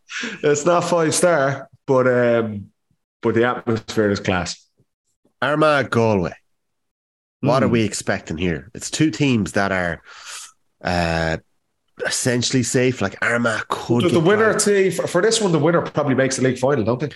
[0.43, 2.71] It's not five star, but um,
[3.21, 4.59] but the atmosphere is class.
[5.41, 6.33] Armagh Galway.
[7.41, 7.65] What Hmm.
[7.65, 8.69] are we expecting here?
[8.73, 10.01] It's two teams that are
[10.83, 11.37] uh,
[12.05, 13.01] essentially safe.
[13.01, 14.03] Like Armagh could.
[14.03, 14.61] Does the winner, dragged.
[14.61, 17.11] see, for, for this one, the winner probably makes the league final, don't they?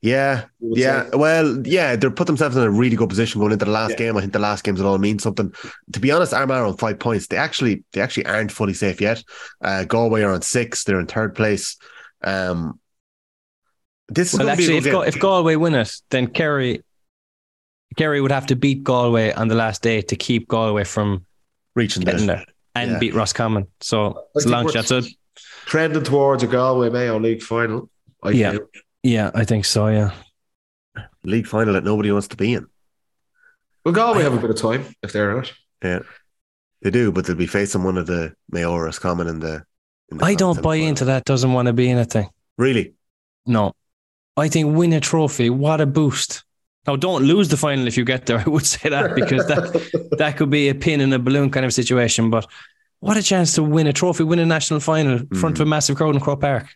[0.00, 1.10] Yeah, yeah.
[1.10, 1.16] say.
[1.16, 3.96] Well, yeah, they're put themselves in a really good position going into the last Yeah.
[3.96, 4.16] game.
[4.16, 5.52] I think the last games will all mean something.
[5.92, 7.26] To be honest, Armagh are on five points.
[7.26, 9.24] They actually, they actually aren't fully safe yet.
[9.60, 10.84] Uh, Galway are on six.
[10.84, 11.76] They're in third place.
[12.22, 12.78] Um,
[14.08, 16.82] this is Well, going actually, if, Ga- if Galway win it, then Kerry
[17.96, 21.26] Kerry would have to beat Galway on the last day to keep Galway from
[21.74, 22.44] reaching getting there.
[22.86, 23.10] There and Yeah.
[23.10, 23.66] beat Roscommon.
[23.80, 24.86] So it's a long shot.
[24.86, 25.00] So
[25.66, 27.90] Trending towards a Galway Mayo League final.
[28.22, 28.52] I Yeah.
[28.52, 28.66] feel.
[29.02, 29.88] yeah, I think so.
[29.88, 30.12] Yeah.
[31.24, 32.66] League final that nobody wants to be in.
[33.84, 35.52] Well, Galway have a bit of time if they're out.
[35.82, 36.00] Yeah,
[36.82, 39.64] they do, but they'll be facing one of the Mayoras common in the.
[40.10, 40.88] In the I don't buy final.
[40.88, 41.24] into that.
[41.24, 42.30] Doesn't want to be in a thing.
[42.56, 42.94] Really?
[43.46, 43.72] No,
[44.36, 45.50] I think win a trophy.
[45.50, 46.44] What a boost!
[46.88, 48.38] Now, don't lose the final if you get there.
[48.46, 51.66] I would say that because that that could be a pin in a balloon kind
[51.66, 52.30] of situation.
[52.30, 52.46] But
[53.00, 55.64] what a chance to win a trophy, win a national final in front of a
[55.66, 55.68] mm.
[55.68, 56.66] massive crowd in Croke Park.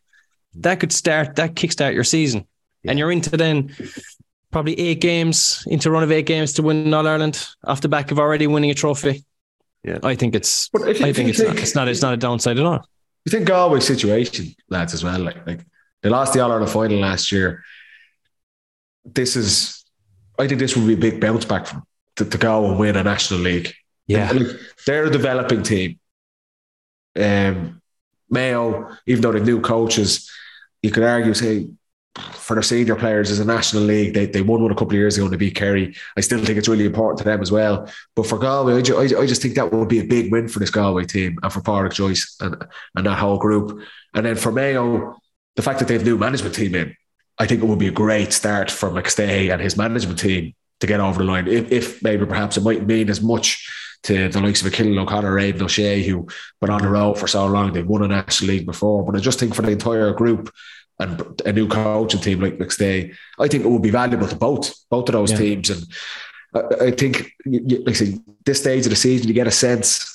[0.57, 2.47] That could start, that kickstart your season.
[2.85, 3.75] And you're into then
[4.51, 8.11] probably eight games, into run of eight games to win All Ireland off the back
[8.11, 9.25] of already winning a trophy.
[9.83, 9.99] Yeah.
[10.03, 12.15] I think it's But if I if think it's not, think- it's not it's not
[12.15, 12.87] a downside at all.
[13.25, 15.21] You think Galway's situation, lads, as well.
[15.21, 15.65] Like, like
[16.03, 17.65] they lost the All Ireland final last year.
[19.05, 19.82] This is,
[20.43, 21.85] I think, this will be a big bounce back from
[22.17, 23.73] to, to go and win a national league.
[24.07, 24.31] Yeah.
[24.31, 25.99] And, like, they're a developing team.
[27.19, 27.81] Um,
[28.29, 30.31] Mayo, even though they're new coaches,
[30.83, 31.69] you could argue, say,
[32.15, 34.95] for their senior players as a national league, they, they won one a couple of
[34.95, 35.95] years ago and they beat Kerry.
[36.17, 37.89] I still think it's really important to them as well.
[38.15, 40.59] But for Galway, I, ju- I, just think that would be a big win for
[40.59, 43.83] this Galway team and for Pádraig Joyce and, and that whole group.
[44.13, 45.17] And then for Mayo,
[45.57, 46.95] the fact that they have new management team in,
[47.43, 50.87] I think it would be a great start for McStay and his management team to
[50.87, 51.49] get over the line.
[51.49, 53.69] If, if maybe perhaps it might mean as much
[54.05, 56.29] to the likes of a Cillian O'Connor, Aidan O'Shea, who
[56.61, 59.05] been on the road for so long, they've won a national league before.
[59.05, 60.53] But I just think for the entire group
[61.01, 64.73] and a new coaching team like McStay, I think it would be valuable to both
[64.89, 65.39] both of those Yeah.
[65.39, 65.71] teams.
[65.71, 65.83] And
[66.55, 70.12] I, I think, like I say, this stage of the season, you get a sense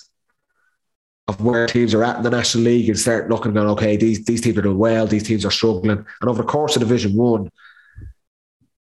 [1.28, 4.24] of where teams are at in the National League and start looking going, okay, these
[4.26, 6.06] these teams are doing well, these teams are struggling.
[6.22, 7.50] And over the course of Division One,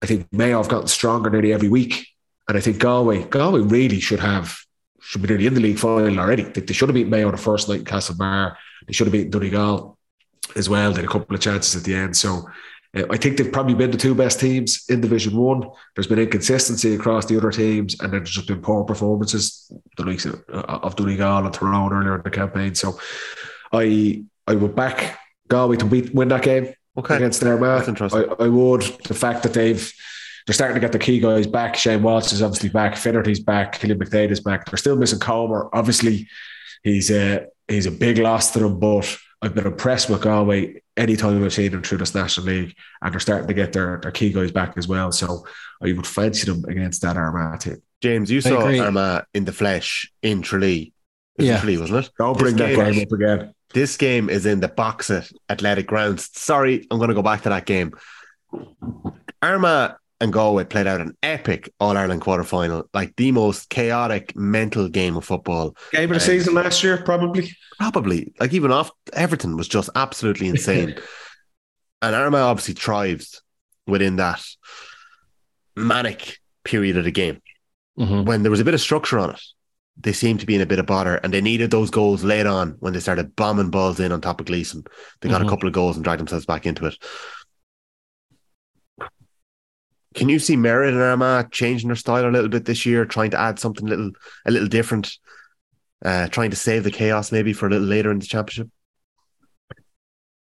[0.02, 2.08] I think Mayo have gotten stronger nearly every week.
[2.48, 4.58] And I think Galway, Galway really should have
[5.02, 6.44] should be nearly in the league final already.
[6.44, 8.56] They, they should have beaten Mayo the first night in Castlebar.
[8.88, 9.98] They should have beaten Donegal
[10.56, 10.92] as well.
[10.92, 12.16] They had a couple of chances at the end.
[12.16, 12.50] So
[12.96, 15.64] uh, I think they've probably been the two best teams in Division One.
[15.96, 20.26] There's been inconsistency across the other teams, and there's just been poor performances, the likes
[20.26, 22.76] of, uh, of Donegal and Tyrone earlier in the campaign.
[22.76, 23.00] So
[23.72, 27.16] I I would back Galway to beat, win that game Okay.
[27.18, 27.78] against Armagh.
[27.78, 28.26] That's interesting.
[28.40, 28.82] I, I would.
[28.82, 29.94] The fact that they've
[30.48, 31.76] they're starting to get the key guys back.
[31.76, 32.96] Shane Walsh is obviously back.
[32.96, 33.80] Finnerty's back.
[33.80, 34.66] Cillian McDaid is back.
[34.66, 35.70] They're still missing Comer.
[35.74, 36.28] Obviously,
[36.82, 41.16] he's a he's a big loss to them, but I've been impressed with Galway any
[41.16, 44.12] time I've seen them through this National League, and they're starting to get their, their
[44.12, 45.12] key guys back as well.
[45.12, 45.45] So
[45.82, 47.82] I would fancy them against that Armagh team.
[48.02, 50.93] James, you saw Armagh in the flesh in Tralee.
[51.38, 51.60] Yeah.
[51.60, 52.12] Tralee, wasn't it?
[52.20, 53.54] Don't bring This that game- game up again.
[53.74, 56.30] This game is in the Boxit Athletic Grounds.
[56.34, 57.93] Sorry, I'm going to go back to that game.
[59.41, 64.36] Armagh and Galway played out an epic All Ireland quarter final, like the most chaotic
[64.36, 65.76] mental game of football.
[65.91, 67.49] Game of the season last year, probably.
[67.80, 70.95] Probably, like even off Everton was just absolutely insane.
[72.01, 73.41] and Armagh obviously thrives
[73.88, 74.43] within that
[75.76, 77.41] manic period of the game
[77.97, 78.26] Mhm.
[78.26, 79.41] when there was a bit of structure on it,
[80.01, 82.45] they seemed to be in a bit of bother and they needed those goals late
[82.45, 84.84] on when they started bombing balls in on top of Gleason.
[85.22, 85.47] They got Mhm.
[85.47, 86.95] a couple of goals and dragged themselves back into it.
[90.20, 93.32] Can you see Merit and Armagh changing their style a little bit this year, trying
[93.32, 94.11] to add something little
[94.45, 95.17] a little different,
[96.03, 98.67] uh, trying to save the chaos maybe for a little later in the championship?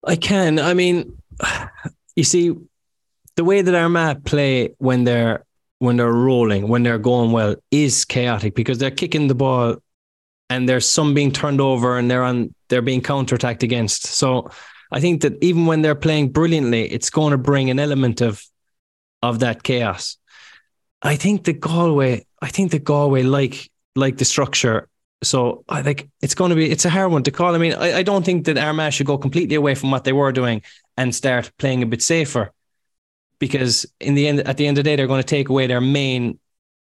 [0.04, 0.58] I can.
[0.58, 1.16] I mean,
[2.16, 2.56] you see,
[3.36, 5.46] the way that Armagh play when they're
[5.78, 9.76] when they're rolling, when they're going well, is chaotic because they're kicking the ball,
[10.50, 14.06] and there's some being turned over, and they're on they're being counterattacked against.
[14.08, 14.50] So
[14.92, 18.44] I think that even when they're playing brilliantly, it's going to bring an element of
[19.22, 20.18] of that chaos.
[21.02, 24.88] I think the Galway, I think the Galway like like the structure.
[25.24, 27.54] So I think it's going to be it's a hard one to call.
[27.56, 30.14] I mean, I, I don't think that Armagh should go completely away from what they
[30.14, 30.62] were doing
[30.98, 32.52] and start playing a bit safer,
[33.40, 35.68] because in the end, at the end of the day, they're going to take away
[35.68, 36.40] their main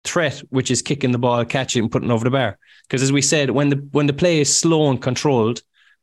[0.04, 2.58] threat, which is kicking the ball, catching and putting over the bar.
[2.88, 5.62] Because as we said, when the when the play is slow and controlled,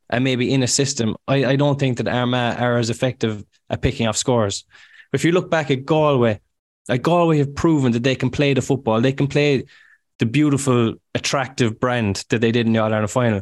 [0.10, 3.82] and maybe in a system, I, I don't think that Armagh are as effective at
[3.82, 4.66] picking off scores.
[5.14, 6.40] If you look back at Galway,
[6.88, 9.66] like Galway have proven that they can play the football, they can play
[10.20, 13.42] the beautiful, attractive brand that they did in the All Ireland final.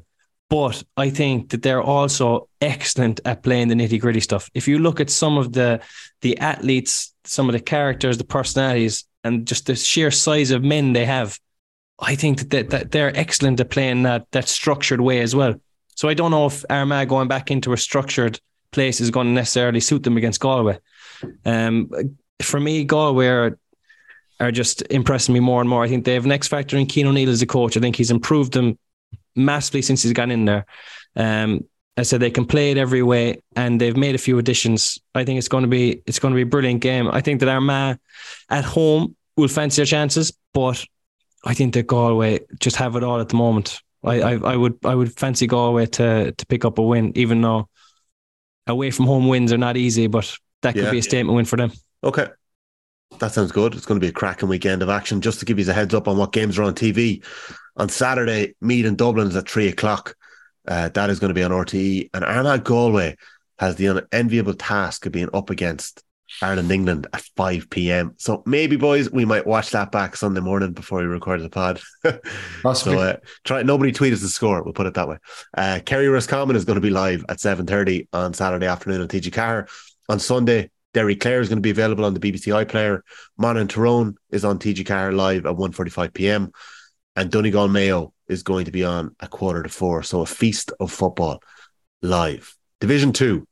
[0.50, 4.50] But I think that they're also excellent at playing the nitty gritty stuff.
[4.54, 5.82] If you look at some of the
[6.22, 10.94] the athletes, some of the characters, the personalities, and just the sheer size of men
[10.94, 11.38] they have,
[12.00, 15.56] I think that, that, that they're excellent at playing that that structured way as well.
[15.96, 18.40] So I don't know if Armagh going back into a structured
[18.72, 20.80] place is going to necessarily suit them against Galway.
[21.46, 21.90] Um,
[22.42, 23.60] for me, Galway are,
[24.40, 25.84] are just impressing me more and more.
[25.84, 27.78] I think they have an X factor in Cian O'Neill as a coach.
[27.78, 28.78] I think he's improved them
[29.36, 30.66] massively since he's gone in there.
[31.16, 31.66] Um,
[31.98, 35.00] I said they can play it every way, and they've made a few additions.
[35.16, 37.08] I think it's going to be it's going to be a brilliant game.
[37.08, 37.98] I think that Armagh
[38.50, 40.86] at home will fancy their chances, but
[41.44, 43.82] I think that Galway just have it all at the moment.
[44.04, 47.42] I, I, I would I would fancy Galway to to pick up a win, even
[47.42, 47.68] though
[48.68, 50.92] away from home wins are not easy, but that could Yeah.
[50.92, 51.72] be a statement win for them.
[52.04, 52.28] Okay.
[53.20, 53.74] That sounds good.
[53.74, 55.22] It's going to be a cracking weekend of action.
[55.22, 57.24] Just to give you a heads up on what games are on TV.
[57.78, 60.16] On Saturday, Meath and Dublin is at three o'clock.
[60.68, 62.10] Uh, that is going to be on RTE.
[62.14, 63.16] And Armagh Galway
[63.60, 66.04] has the unenviable task of being up against
[66.42, 68.14] Ireland England at 5 p.m.
[68.18, 71.80] So maybe, boys, we might watch that back Sunday morning before we record the pod.
[72.64, 72.96] Possibly.
[72.98, 74.62] so uh, try nobody tweet us the score.
[74.62, 75.18] We'll put it that way.
[75.56, 79.32] Uh, Kerry Roscommon is going to be live at 7.30 on Saturday afternoon on TG
[79.32, 79.68] Car.
[80.10, 83.02] On Sunday, Derry Clare is going to be available on the BBC iPlayer.
[83.38, 86.52] Mon and Tyrone is on TG Car live at 1.45 p.m.
[87.16, 90.04] And Donegal Mayo is going to be on a quarter to four.
[90.04, 91.42] So a feast of football
[92.02, 92.56] live.
[92.80, 93.48] Division two.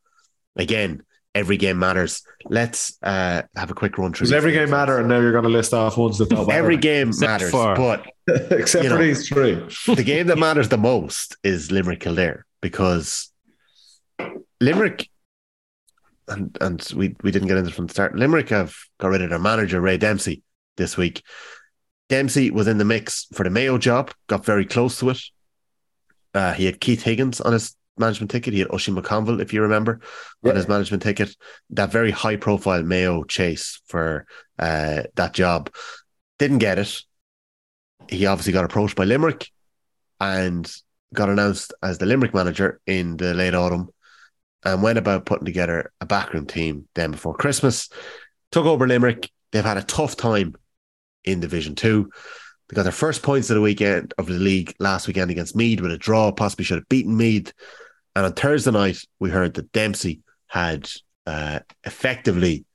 [0.56, 1.04] Again,
[1.34, 2.24] every game matters.
[2.46, 4.26] Let's uh, have a quick run through.
[4.26, 5.00] Does every game matter?
[5.00, 6.58] And now you're going to list off ones that don't matter.
[6.60, 8.06] Every game Except matters, for- but
[8.52, 8.98] except for know.
[8.98, 9.56] these three.
[9.96, 13.32] the game that matters the most is Limerick Kildare because
[14.62, 15.10] Limerick
[16.28, 18.16] and and we we didn't get into it from the start.
[18.16, 20.44] Limerick have got rid of their manager Ray Dempsey
[20.78, 21.24] this week.
[22.10, 25.22] Dempsey was in the mix for the Mayo job, got very close to it.
[26.34, 28.54] Uh, he had Keith Higgins on his management ticket.
[28.54, 30.02] He had Oisin McConville, if you remember,
[30.44, 31.36] on his management ticket.
[31.72, 34.28] That very high profile Mayo chase for
[34.60, 35.74] uh, that job.
[36.38, 37.02] Didn't get it.
[38.10, 39.50] He obviously got approached by Limerick
[40.20, 40.72] and
[41.14, 43.90] got announced as the Limerick manager in the late autumn
[44.66, 47.90] and went about putting together a backroom team then before Christmas.
[48.52, 49.30] Took over Limerick.
[49.52, 50.56] They've had a tough time
[51.24, 52.10] in Division Two.
[52.68, 55.82] They got their first points of the weekend of the league last weekend against Meath
[55.82, 57.54] with a draw, possibly should have beaten Meath.
[58.16, 60.90] And on Thursday night, we heard that Dempsey had
[61.28, 62.66] uh, effectively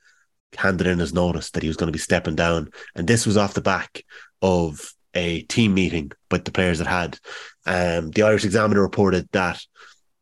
[0.56, 2.70] handed in his notice that he was going to be stepping down.
[2.94, 4.04] And this was off the back
[4.42, 7.18] of a team meeting with the players that had.
[7.66, 9.60] Um, the Irish Examiner reported that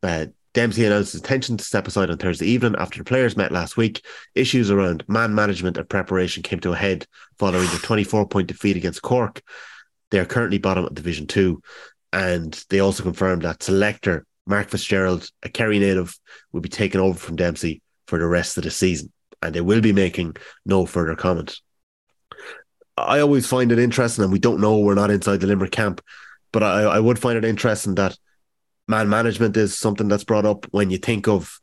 [0.01, 3.51] uh, Dempsey announced his intention to step aside on Thursday evening after the players met
[3.51, 4.03] last week.
[4.33, 7.05] Issues around man management and preparation came to a head
[7.37, 9.41] following the 24 point defeat against Cork.
[10.11, 11.61] They are currently bottom of Division 2.
[12.11, 16.17] And they also confirmed that selector Mark Fitzgerald, a Kerry native,
[16.51, 19.11] will be taken over from Dempsey for the rest of the season,
[19.43, 20.35] and they will be making
[20.65, 21.59] no further comment.
[22.97, 26.01] I always find it interesting, and we don't know, we're not inside the Limerick camp,
[26.51, 28.17] but I, I would find it interesting that
[28.89, 31.59] man management is something that's brought up when you think of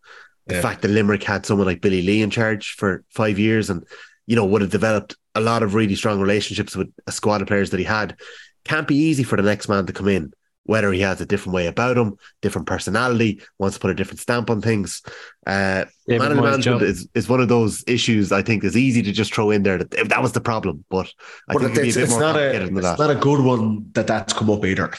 [0.47, 0.61] the yeah.
[0.63, 3.85] fact that Limerick had someone like Billy Lee in charge for five years and,
[4.27, 7.49] you know, would have developed a lot of really strong relationships with a squad of
[7.49, 8.17] players that he had.
[8.65, 11.55] Can't be easy for the next man to come in, whether he has a different
[11.55, 15.03] way about him, different personality, wants to put a different stamp on things.
[15.45, 19.35] Uh, yeah, management is, is one of those issues I think is easy to just
[19.35, 19.79] throw in there.
[19.79, 21.13] That, if that was the problem, but
[21.49, 24.49] I but think it's, it's not a, it's not a good one that that's come
[24.49, 24.93] up either.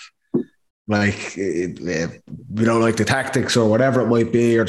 [0.87, 4.65] Like we don't like the tactics or whatever it might be, or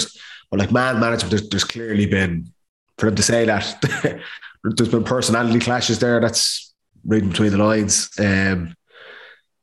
[0.51, 2.53] but like man management, there's, there's clearly been
[2.97, 4.21] for them to say that
[4.65, 6.21] there's been personality clashes there.
[6.21, 6.75] That's
[7.07, 8.11] reading between the lines.
[8.19, 8.75] Um,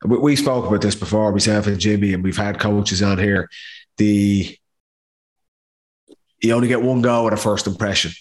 [0.05, 3.49] we, we spoke about this before, myself and Jimmy, and we've had coaches on here.
[3.97, 4.57] The
[6.41, 8.11] you only get one go at a first impression.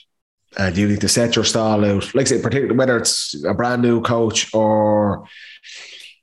[0.56, 2.14] And you need to set your style out.
[2.14, 5.26] Like I say, particularly whether it's a brand new coach or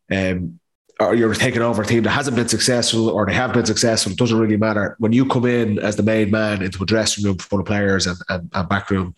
[0.10, 0.61] um,
[1.08, 4.12] or you're taking over a team that hasn't been successful or they have been successful,
[4.12, 4.96] it doesn't really matter.
[5.00, 8.08] When you come in as the main man into a dressing room full of players
[8.08, 9.16] and, and, and back room,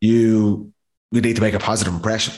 [0.00, 0.72] you
[1.12, 2.34] you need to make a positive impression.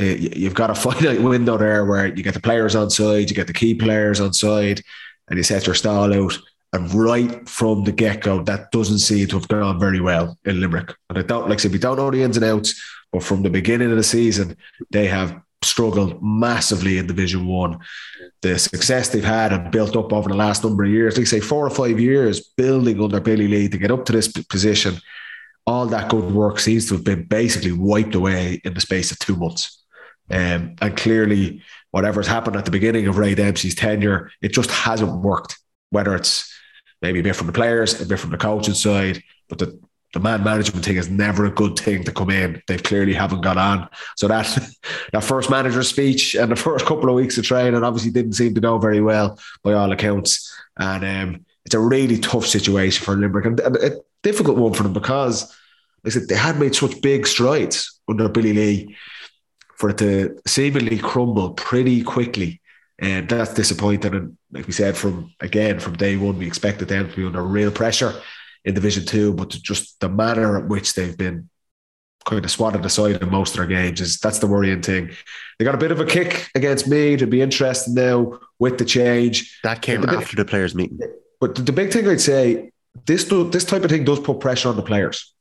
[0.00, 3.36] Uh, you've got a finite window there where you get the players on side, you
[3.36, 4.80] get the key players on side,
[5.28, 6.38] and you set your style out.
[6.74, 10.60] And right from the get go, that doesn't seem to have gone very well in
[10.60, 10.94] Limerick.
[11.08, 13.42] And I don't like I said, we don't know the ins and outs, but from
[13.42, 14.56] the beginning of the season,
[14.90, 17.78] they have struggled massively in Division One.
[18.42, 21.40] The success they've had and built up over the last number of years, like say
[21.40, 24.96] four or five years, building under Billy Lee to get up to this position,
[25.66, 29.18] all that good work seems to have been basically wiped away in the space of
[29.18, 29.82] two months.
[30.30, 35.22] Um, and clearly, whatever's happened at the beginning of Ray Dempsey's tenure, it just hasn't
[35.22, 35.58] worked.
[35.90, 36.54] Whether it's
[37.00, 39.80] maybe a bit from the players, a bit from the coaching side, but the
[40.14, 42.62] the man management thing is never a good thing to come in.
[42.66, 43.88] They've clearly haven't got on.
[44.16, 44.46] So that
[45.12, 48.54] that first manager speech and the first couple of weeks of training obviously didn't seem
[48.54, 50.52] to go very well by all accounts.
[50.78, 54.94] And um, it's a really tough situation for Limerick and a difficult one for them
[54.94, 55.54] because
[56.02, 58.96] they said they had made such big strides under Billy Lee
[59.76, 62.60] for it to seemingly crumble pretty quickly.
[62.98, 64.14] And that's disappointing.
[64.14, 67.42] And like we said, from again from day one, we expected them to be under
[67.42, 68.14] real pressure
[68.68, 71.48] in Division Two, but just the manner in which they've been
[72.24, 75.10] kind of swatted aside in most of their games is that's the worrying thing.
[75.58, 78.84] They got a bit of a kick against me to be interested now with the
[78.84, 79.58] change.
[79.64, 81.00] That came the after bit, the players' meeting.
[81.40, 82.70] But the, the big thing I'd say
[83.06, 85.34] this do, this type of thing does put pressure on the players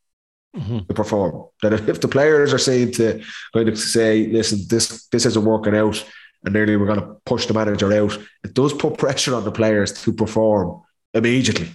[0.56, 0.80] mm-hmm.
[0.80, 1.48] to perform.
[1.62, 3.22] That if the players are saying to
[3.54, 6.04] kind of say, listen, this this isn't working out,
[6.46, 9.52] and nearly we're going to push the manager out, it does put pressure on the
[9.52, 10.82] players to perform
[11.14, 11.70] immediately.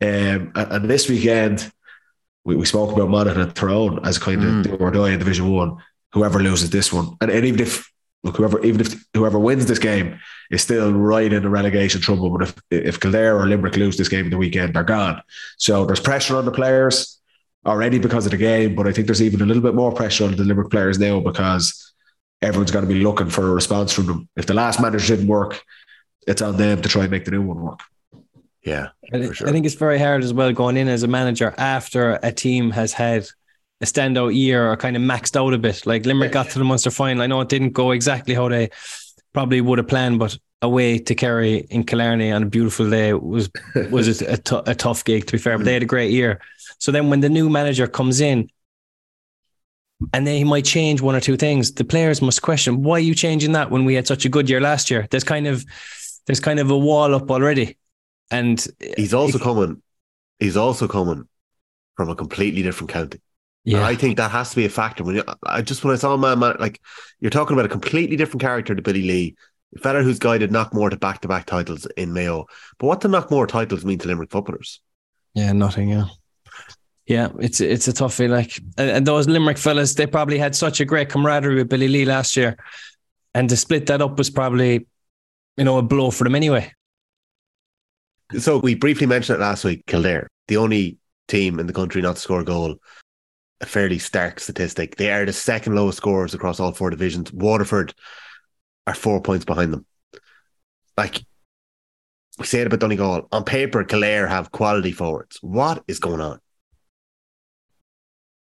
[0.00, 1.70] Um, and this weekend,
[2.44, 4.80] we, we spoke about Monaghan and Tyrone as kind of mm.
[4.80, 5.76] or die in Division One.
[6.12, 7.90] Whoever loses this one, and, and even if
[8.22, 10.18] look, whoever even if whoever wins this game
[10.50, 12.30] is still right in the relegation trouble.
[12.30, 15.20] But if if Kildare or Limerick lose this game the weekend, they're gone.
[15.58, 17.18] So there's pressure on the players
[17.66, 20.24] already because of the game, but I think there's even a little bit more pressure
[20.24, 21.92] on the Limerick players now because
[22.40, 24.28] everyone's got to be looking for a response from them.
[24.36, 25.62] If the last manager didn't work,
[26.26, 27.80] it's on them to try and make the new one work.
[28.68, 29.48] Yeah, I, sure.
[29.48, 32.70] I think it's very hard as well going in as a manager after a team
[32.70, 33.26] has had
[33.80, 35.86] a standout year or kind of maxed out a bit.
[35.86, 37.22] Like Limerick got to the Munster final.
[37.22, 38.70] I know it didn't go exactly how they
[39.32, 43.48] probably would have planned, but away to Kerry in Killarney on a beautiful day was
[43.90, 45.90] was a, t- a tough gig to be fair, but they had a mm.
[45.90, 46.40] great year.
[46.78, 48.50] So then when the new manager comes in,
[50.12, 51.72] and then he might change one or two things.
[51.72, 54.48] The players must question why are you changing that when we had such a good
[54.48, 55.08] year last year.
[55.10, 55.64] There's kind of
[56.26, 57.76] there's kind of a wall up already.
[58.30, 58.64] And
[58.96, 59.82] he's also if, coming.
[60.38, 61.28] He's also coming
[61.96, 63.20] from a completely different county.
[63.64, 65.04] Yeah, and I think that has to be a factor.
[65.04, 66.80] When you, I just when I saw man, man, like
[67.20, 69.36] you're talking about a completely different character to Billy Lee,
[69.74, 72.46] a fella who's guided Knockmore to back to back titles in Mayo.
[72.78, 74.80] But what do Knockmore titles mean to Limerick footballers?
[75.34, 75.90] Yeah, nothing.
[75.90, 76.06] Yeah.
[77.06, 78.28] Yeah, it's it's a toughie.
[78.28, 82.04] Like, and those Limerick fellas, they probably had such a great camaraderie with Billy Lee
[82.04, 82.58] last year,
[83.34, 84.86] and to split that up was probably,
[85.56, 86.70] you know, a blow for them anyway.
[88.36, 89.86] So we briefly mentioned it last week.
[89.86, 90.98] Kildare, the only
[91.28, 92.76] team in the country not to score a goal.
[93.60, 94.96] A fairly stark statistic.
[94.96, 97.32] They are the second lowest scorers across all four divisions.
[97.32, 97.92] Waterford
[98.86, 99.84] are four points behind them.
[100.96, 101.24] Like
[102.38, 103.28] we say it about Donegal.
[103.32, 105.38] On paper, Kildare have quality forwards.
[105.42, 106.38] What is going on?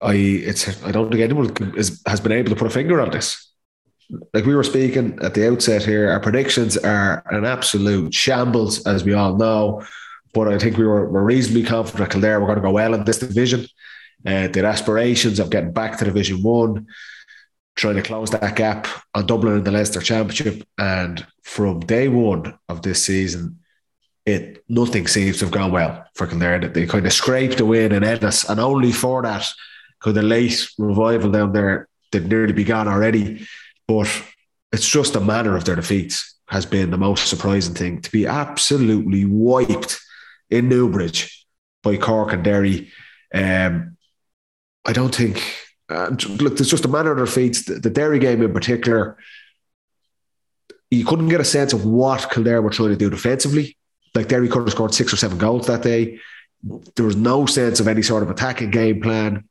[0.01, 3.09] I it's I don't think anyone is, has been able to put a finger on
[3.11, 3.46] this
[4.33, 9.03] like we were speaking at the outset here, our predictions are an absolute shambles, as
[9.03, 9.83] we all know.
[10.33, 12.93] but I think we were, were reasonably confident that Kildare were going to go well
[12.93, 13.65] in this division.
[14.25, 16.87] Uh, had aspirations of getting back to Division One,
[17.75, 20.67] trying to close that gap on Dublin in the Leinster Championship.
[20.77, 23.59] And from day one of this season,
[24.25, 26.59] it nothing seems to have gone well for Kildare.
[26.59, 29.47] They kind of scraped win in Ennis, and only for that
[29.99, 33.45] could the late revival down there they'd nearly be gone already.
[33.87, 34.09] But
[34.71, 38.25] it's just the manner of their defeats has been the most surprising thing to be
[38.25, 39.99] absolutely wiped
[40.49, 41.45] in Newbridge
[41.83, 42.89] by Cork and Derry.
[43.33, 43.97] Um,
[44.85, 45.43] I don't think.
[45.89, 47.63] Uh, look, there's just a manner of their defeats.
[47.63, 49.17] The, the Derry game in particular,
[50.89, 53.77] you couldn't get a sense of what Kildare were trying to do defensively.
[54.15, 56.19] Like Derry could have scored six or seven goals that day.
[56.95, 59.47] There was no sense of any sort of attacking game plan.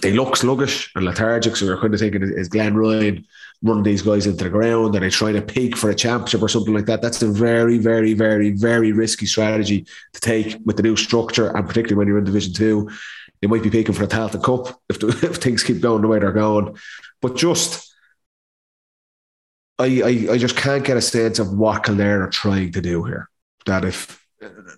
[0.00, 1.56] They look sluggish and lethargic.
[1.56, 3.26] So you're kind of thinking, is Glenn Ryan
[3.62, 4.96] running these guys into the ground?
[4.96, 7.02] Are they trying to peak for a championship or something like that?
[7.02, 11.66] That's a very, very, very, very risky strategy to take with the new structure, and
[11.66, 12.90] particularly when you're in Division Two.
[13.40, 16.08] They might be peaking for a Tailteann Cup if, the, if things keep going the
[16.08, 16.76] way they're going.
[17.20, 17.92] But just,
[19.78, 23.04] I, I, I just can't get a sense of what Kildare are trying to do
[23.04, 23.28] here.
[23.66, 24.21] That if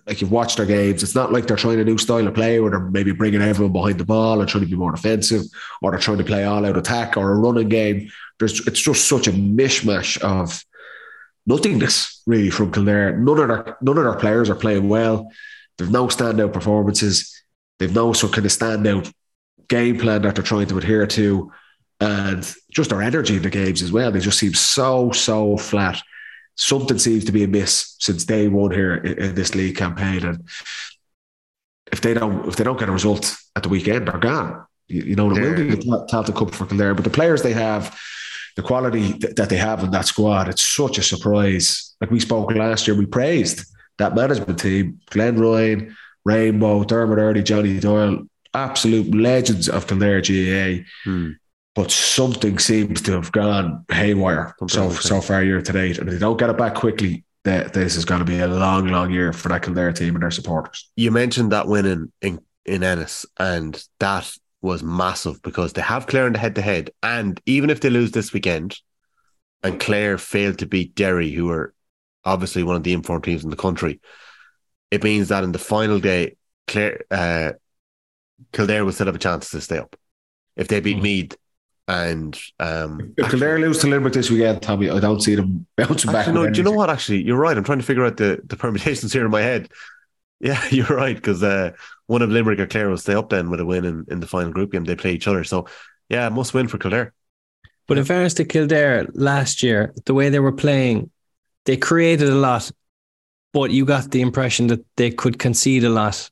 [0.05, 2.59] like you've watched their games, it's not like they're trying a new style of play
[2.59, 5.43] where they're maybe bringing everyone behind the ball and trying to be more defensive,
[5.81, 8.09] or they're trying to play all out attack or a running game.
[8.39, 10.63] There's it's just such a mishmash of
[11.45, 13.17] nothingness really from Kildare.
[13.17, 15.31] None of their none of their players are playing well.
[15.77, 17.43] There's no standout performances.
[17.79, 19.13] They've no sort of kind of standout
[19.67, 21.51] game plan that they're trying to adhere to,
[21.99, 24.11] and just their energy in the games as well.
[24.11, 26.01] They just seem so so flat
[26.55, 30.25] something seems to be amiss since day one here in, this league campaign.
[30.25, 30.47] And
[31.91, 34.65] if they don't if they don't get a result at the weekend, they're gone.
[34.87, 37.53] You, you know, it will be the Tailteann Cup for Kildare, but the players they
[37.53, 37.99] have,
[38.55, 41.95] the quality th- that they have in that squad, it's such a surprise.
[41.99, 43.65] Like we spoke last year, we praised
[43.97, 50.83] that management team, Glenn Ryan, Rainbow, Dermot Earley, Johnny Doyle, absolute legends of Kildare GAA.
[51.03, 51.31] Hmm
[51.75, 55.97] but something seems to have gone haywire so so far year to date.
[55.97, 58.47] And if they don't get it back quickly, that this is going to be a
[58.47, 60.89] long, long year for that Kildare team and their supporters.
[60.95, 66.07] You mentioned that win in, in, in Ennis, and that was massive because they have
[66.07, 66.89] Clare in the head to head.
[67.03, 68.79] And even if they lose this weekend,
[69.61, 71.73] and Clare failed to beat Derry, who are
[72.23, 73.99] obviously one of the informed teams in the country,
[74.91, 77.51] it means that in the final day, Clare, uh,
[78.53, 79.95] Kildare will still have a chance to stay up.
[80.55, 81.01] If they beat mm.
[81.03, 81.37] Meath,
[81.87, 86.09] and um, if Kildare lose to Limerick this weekend, Tommy, I don't see them bouncing
[86.09, 86.27] actually, back.
[86.33, 86.89] No, do you know what?
[86.89, 87.55] Actually, you're right.
[87.55, 89.69] I'm trying to figure out the, the permutations here in my head.
[90.41, 91.71] Yeah, you're right because uh,
[92.07, 94.27] one of Limerick or Clare will stay up then with a win in, in the
[94.27, 94.83] final group game.
[94.83, 95.65] They play each other, so
[96.09, 97.13] yeah, must win for Kildare.
[97.87, 101.09] But in fairness to Kildare, last year the way they were playing,
[101.65, 102.69] they created a lot,
[103.53, 106.29] but you got the impression that they could concede a lot.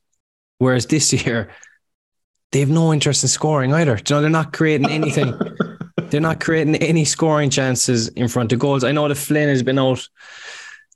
[0.58, 1.50] Whereas this year,
[2.54, 3.96] they have no interest in scoring either.
[3.96, 5.36] you know, they're not creating anything.
[6.10, 8.84] they're not creating any scoring chances in front of goals.
[8.84, 10.08] I know that Flynn has been out,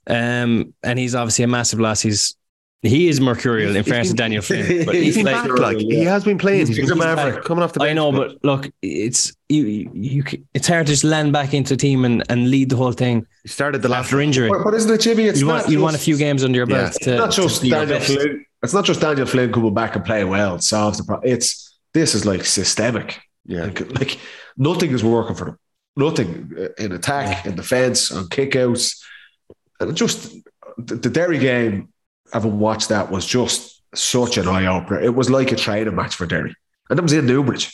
[0.07, 1.99] um, and he's obviously a massive loss.
[1.99, 2.37] He's
[2.81, 4.85] he is mercurial in fairness to Daniel Flynn.
[4.85, 6.59] But he's, he's been like, back, like he has been playing.
[6.59, 7.79] He's, he's, he's coming off the.
[7.81, 10.23] Bench, I know, but look, it's you, you, you.
[10.53, 13.27] It's hard to just land back into a team and, and lead the whole thing.
[13.43, 14.47] He started the last after injury.
[14.47, 15.25] But, but isn't it, Jimmy?
[15.25, 16.95] It's you want, you want a few games under your belt.
[17.01, 17.05] Yeah.
[17.05, 18.45] To, not just Daniel Flynn.
[18.61, 20.55] It's not just Daniel Flynn coming back and playing well.
[20.55, 21.31] It solves the problem.
[21.31, 23.19] It's this is like systemic.
[23.45, 23.65] Yeah.
[23.65, 24.19] Like,
[24.57, 25.59] nothing is working for them.
[25.95, 29.01] Nothing uh, in attack, in defense, on kickouts.
[29.79, 30.35] And just
[30.77, 31.89] the, the Derry game,
[32.31, 35.01] having watched that, was just such an eye opener.
[35.01, 36.53] It was like a training match for Derry.
[36.89, 37.71] And it was in Newbridge.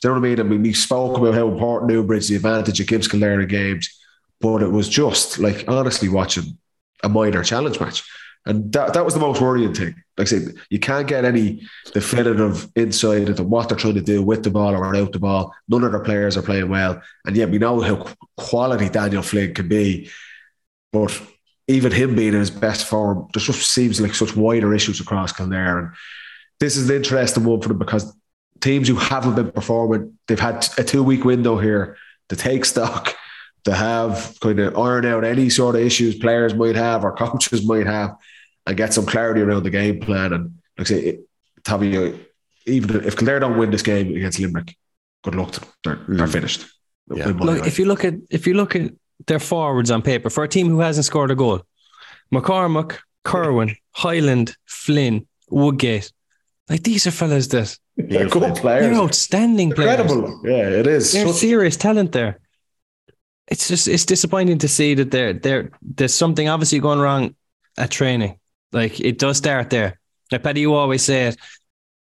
[0.00, 0.40] Do you know what I mean?
[0.40, 4.00] I mean, we spoke about how important Newbridge, the advantage it gives Kildare games,
[4.40, 6.56] but it was just like honestly watching
[7.02, 8.02] a minor challenge match.
[8.46, 9.94] And that, that was the most worrying thing.
[10.16, 11.62] Like I said, you can't get any
[11.92, 15.54] definitive insight into what they're trying to do with the ball or without the ball.
[15.68, 17.02] None of their players are playing well.
[17.26, 20.10] And yet we know how quality Daniel Flynn can be.
[20.92, 21.20] But
[21.68, 25.32] even him being in his best form, there just seems like such wider issues across
[25.32, 25.78] Kildare.
[25.78, 25.90] And
[26.58, 28.12] this is an interesting one for them because
[28.60, 31.96] teams who haven't been performing, they've had a two week window here
[32.30, 33.14] to take stock,
[33.64, 37.66] to have kind of iron out any sort of issues players might have or coaches
[37.66, 38.16] might have
[38.70, 40.32] and get some clarity around the game plan.
[40.32, 40.44] And
[40.78, 41.28] like I say, it,
[41.64, 42.12] Tommy, uh,
[42.66, 44.76] even if Kildare don't win this game against Limerick,
[45.24, 45.68] good luck to them.
[45.84, 46.16] They're, mm.
[46.16, 46.66] they're finished.
[47.12, 47.26] Yeah.
[47.26, 48.92] Look, if you look at if you look at
[49.26, 51.62] their forwards on paper for a team who hasn't scored a goal,
[52.32, 56.12] McCormack, Kirwan, Hyland, Flynn, Woodgate,
[56.68, 58.86] like these are fellas that they're good players.
[58.86, 59.98] They're outstanding players.
[59.98, 60.40] Incredible.
[60.44, 61.12] Yeah, it is.
[61.12, 62.38] They're serious talent there.
[63.48, 67.34] It's just it's disappointing to see that there there there's something obviously going wrong
[67.76, 68.38] at training
[68.72, 69.98] Like it does start there.
[70.30, 71.36] Like Paddy, you always say it.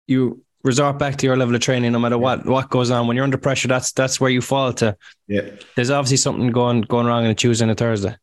[0.07, 3.07] You resort back to your level of training, no matter what what goes on.
[3.07, 4.97] When you're under pressure, that's that's where you fall to.
[5.29, 5.51] Yeah.
[5.75, 8.17] There's obviously something going going wrong on a Tuesday and a Thursday.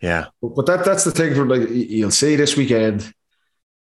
[0.00, 0.26] Yeah.
[0.40, 3.12] But, but that that's the thing for like you'll see this weekend.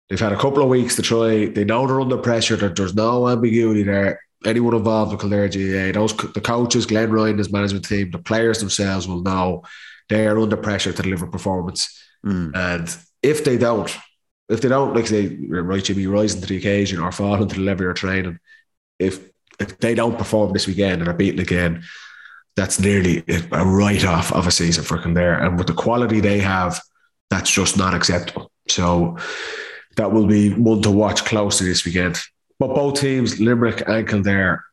[0.10, 1.48] They've had a couple of weeks to try.
[1.48, 2.56] They know they're under pressure.
[2.56, 4.22] That there's no ambiguity there.
[4.46, 8.60] Anyone involved with Kildare GAA, those the coaches, Glenn Ryan, his management team, the players
[8.60, 9.64] themselves will know
[10.10, 12.07] they are under pressure to deliver performance.
[12.28, 12.56] Mm.
[12.56, 13.96] And if they don't,
[14.50, 17.56] if they don't, like say, right, you be rising to the occasion or falling to
[17.56, 18.40] the level of training,
[19.00, 21.84] if if they don't perform this weekend and are beaten again,
[22.56, 25.40] that's nearly a write off of a season for Kildare.
[25.40, 26.82] And with the quality they have,
[27.30, 28.52] that's just not acceptable.
[28.68, 29.18] So
[29.96, 32.20] that will be one to watch closely this weekend.
[32.60, 34.64] But both teams, Limerick and Kildare,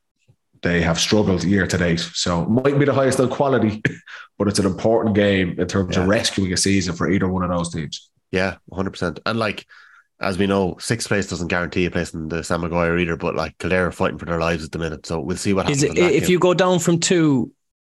[0.64, 2.00] they have struggled year to date.
[2.00, 3.80] So it might be the highest on quality,
[4.38, 6.02] but it's an important game in terms Yeah.
[6.02, 8.10] of rescuing a season for either one of those teams.
[8.32, 9.20] Yeah, 100%.
[9.26, 9.64] And like,
[10.20, 13.36] as we know, sixth place doesn't guarantee a place in the Sam Maguire either, but
[13.36, 15.06] like Kildare are fighting for their lives at the minute.
[15.06, 15.82] So we'll see what happens.
[15.84, 16.30] Is it if game.
[16.32, 17.52] you go down from two?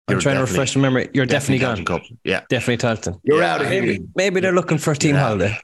[0.06, 1.08] I'm You're trying to refresh my memory.
[1.12, 2.00] You're definitely, County gone.
[2.00, 2.08] Cup.
[2.24, 2.42] Yeah.
[2.48, 3.20] Definitely Tailteann.
[3.24, 4.06] You're Yeah, out of Maybe here.
[4.14, 5.22] maybe they're looking for a team Yeah.
[5.22, 5.58] holiday.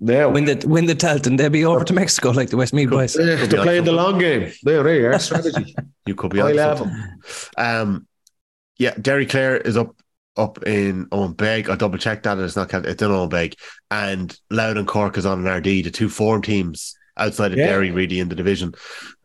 [0.00, 3.16] Now, Win the win the Tailteann, they'll be over to Mexico like the Westmeath boys.
[3.16, 4.52] Yeah, Could they're playing on the long game.
[4.64, 5.18] There, there, you are.
[5.20, 5.74] strategy.
[6.06, 6.90] You could be High on level.
[7.56, 8.06] Um,
[8.78, 9.94] yeah, Derry Clare is up
[10.36, 11.68] up in Owenbeg.
[11.68, 13.54] I double checked that it's not Cal- it's in Owenbeg,
[13.90, 15.64] and Louth and Cork is on an RD.
[15.64, 17.66] The two form teams outside of Yeah.
[17.66, 18.72] Derry really in the division.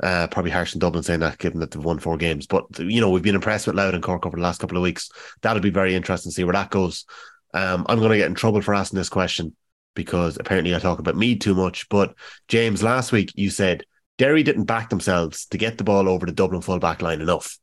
[0.04, 2.46] Uh, probably harsh in Dublin saying that, given that they've won four games.
[2.46, 4.84] But you know we've been impressed with Louth and Cork over the last couple of
[4.84, 5.10] weeks.
[5.42, 7.06] That'll be very interesting to see where that goes.
[7.54, 9.56] Um, I'm going to get in trouble for asking this question
[9.98, 11.90] because apparently I talk about Meath too much.
[11.90, 12.14] But
[12.48, 13.84] James, last week you said
[14.18, 17.58] Derry didn't back themselves to get the ball over the Dublin full back line enough.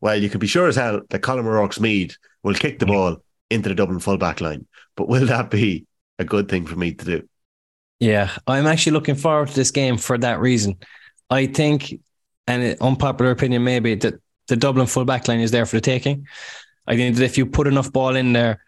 [0.00, 3.18] Well, you can be sure as hell that Colm O'Rourke's Meath will kick the ball
[3.50, 4.66] into the Dublin full back line.
[4.96, 5.86] But will that be
[6.18, 7.28] a good thing for me to do?
[8.00, 10.78] Yeah, I'm actually looking forward to this game for that reason.
[11.28, 11.94] I think,
[12.46, 14.14] and unpopular opinion maybe, that
[14.48, 16.26] the Dublin full back line is there for the taking.
[16.86, 18.64] I think that if you put enough ball in there,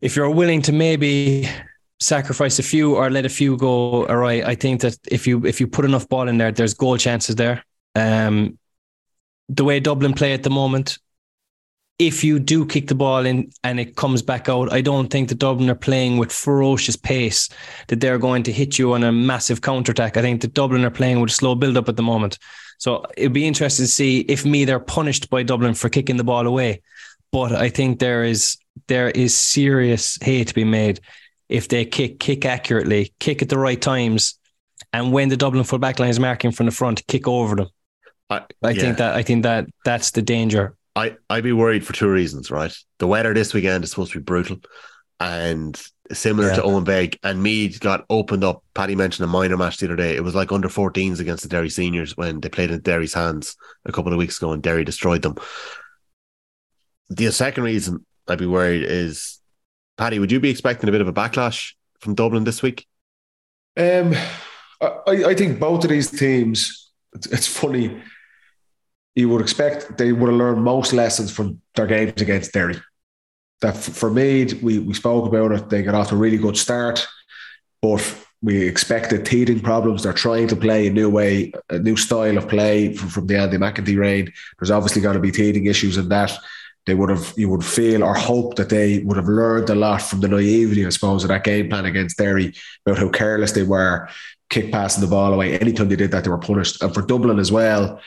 [0.00, 1.48] if you're willing to maybe
[2.00, 5.44] sacrifice a few or let a few go all right I think that if you
[5.44, 7.64] if you put enough ball in there, there's goal chances there.
[7.94, 8.58] Um,
[9.48, 10.98] the way Dublin play at the moment,
[11.98, 15.28] if you do kick the ball in and it comes back out, I don't think
[15.28, 17.48] the Dublin are playing with ferocious pace
[17.88, 20.16] that they're going to hit you on a massive counterattack.
[20.16, 22.38] I think the Dublin are playing with a slow build up at the moment.
[22.78, 26.24] So it'd be interesting to see if me they're punished by Dublin for kicking the
[26.24, 26.82] ball away.
[27.32, 31.00] But I think there is there is serious hate to be made
[31.48, 34.38] if they kick kick accurately, kick at the right times,
[34.92, 37.68] and when the Dublin full back line is marking from the front, kick over them.
[38.30, 38.80] I, I yeah.
[38.80, 40.76] think that I think that that's the danger.
[40.96, 42.74] I, I'd be worried for two reasons, right?
[42.98, 44.58] The weather this weekend is supposed to be brutal
[45.20, 45.80] and
[46.12, 46.56] similar Yeah.
[46.56, 47.18] to Owenbeg.
[47.22, 48.64] And Meath got opened up.
[48.74, 50.16] Paddy mentioned a minor match the other day.
[50.16, 53.56] It was like under 14s against the Derry seniors when they played in Derry's hands
[53.84, 55.36] a couple of weeks ago and Derry destroyed them.
[57.10, 59.37] The second reason I'd be worried is
[59.98, 62.86] Paddy, would you be expecting a bit of a backlash from Dublin this week?
[63.76, 64.14] Um,
[64.80, 68.00] I, I think both of these teams, it's, it's funny.
[69.16, 72.80] You would expect they would have learned most lessons from their games against Derry.
[73.60, 75.68] That for me, we, we spoke about it.
[75.68, 77.04] They got off a really good start,
[77.82, 80.04] but we expected teething problems.
[80.04, 83.36] They're trying to play a new way, a new style of play from, from the
[83.36, 84.32] Andy McEntee reign.
[84.58, 86.32] There's obviously going to be teething issues in that.
[86.88, 90.00] They would have, you would feel or hope that they would have learned a lot
[90.00, 92.54] from the naivety, I suppose, of that game plan against Derry
[92.86, 94.08] about how careless they were,
[94.48, 95.58] kick passing the ball away.
[95.58, 96.82] Anytime they did that, they were punished.
[96.82, 98.00] And for Dublin as well,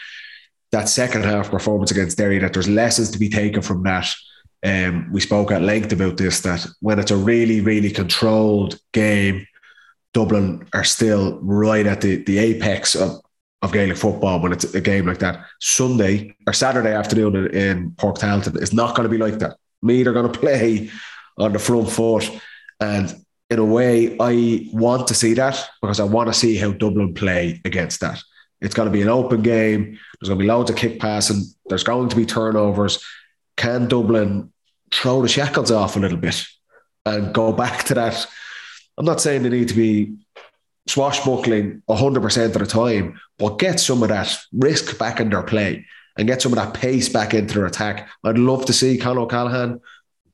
[0.71, 4.11] that second half performance against Derry, that there's lessons to be taken from that.
[4.65, 9.45] Um, we spoke at length about this that when it's a really, really controlled game,
[10.15, 13.21] Dublin are still right at the, the apex of,
[13.61, 15.45] of Gaelic football when it's a game like that.
[15.59, 19.57] Sunday or Saturday afternoon in, in Páirc Tailteann is not going to be like that.
[19.81, 20.89] Meath are going to play
[21.37, 22.29] on the front foot.
[22.79, 23.13] And
[23.49, 27.13] in a way, I want to see that because I want to see how Dublin
[27.13, 28.21] play against that.
[28.61, 29.97] It's going to be an open game.
[30.19, 31.43] There's going to be loads of kick passing.
[31.65, 33.03] There's going to be turnovers.
[33.57, 34.51] Can Dublin
[34.91, 36.45] throw the shackles off a little bit
[37.05, 38.25] and go back to that?
[38.97, 40.15] I'm not saying they need to be
[40.87, 45.85] swashbuckling 100% of the time, but get some of that risk back in their play
[46.17, 48.09] and get some of that pace back into their attack.
[48.23, 49.79] I'd love to see Conor O'Callaghan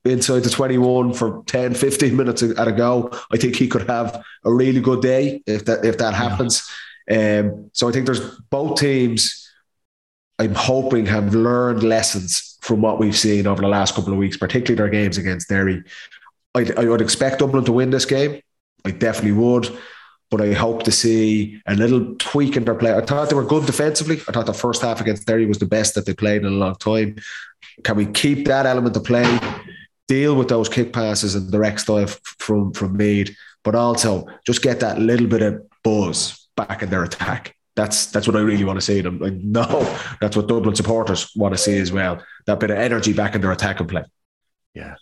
[0.05, 3.11] inside the 21 for 10, 15 minutes at a go.
[3.31, 6.69] I think he could have a really good day if that if that happens.
[7.09, 9.43] Um, so I think there's both teams.
[10.39, 14.37] I'm hoping have learned lessons from what we've seen over the last couple of weeks,
[14.37, 15.83] particularly their games against Derry.
[16.53, 18.41] I, I would expect Dublin to win this game.
[18.85, 19.77] I definitely would.
[20.29, 22.93] But I hope to see a little tweak in their play.
[22.93, 24.17] I thought they were good defensively.
[24.27, 26.57] I thought the first half against Derry was the best that they played in a
[26.57, 27.15] long time.
[27.83, 29.39] Can we keep that element of play?
[30.07, 32.07] Deal with those kick passes and direct style
[32.39, 37.03] from from Meath, but also just get that little bit of buzz back in their
[37.03, 37.55] attack.
[37.75, 39.21] That's that's what I really want to see them.
[39.23, 42.21] I know that's what Dublin supporters want to see as well.
[42.47, 44.03] That bit of energy back in their attack and play.
[44.73, 44.95] Yeah.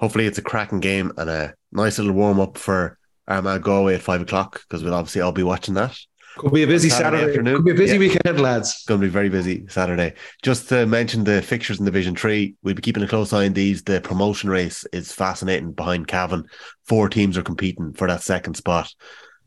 [0.00, 4.02] Hopefully it's a cracking game and a nice little warm up for Armagh Galway at
[4.02, 5.96] five o'clock because we'll obviously all be watching that.
[6.36, 7.56] Could be a busy Saturday, Saturday afternoon.
[7.56, 7.98] Could be a busy yeah.
[8.00, 8.70] weekend, lads.
[8.70, 10.14] It's going to be very busy Saturday.
[10.42, 13.52] Just to mention the fixtures in Division Three, we'll be keeping a close eye on
[13.52, 13.84] these.
[13.84, 16.44] The promotion race is fascinating behind Cavan.
[16.86, 18.92] Four teams are competing for that second spot.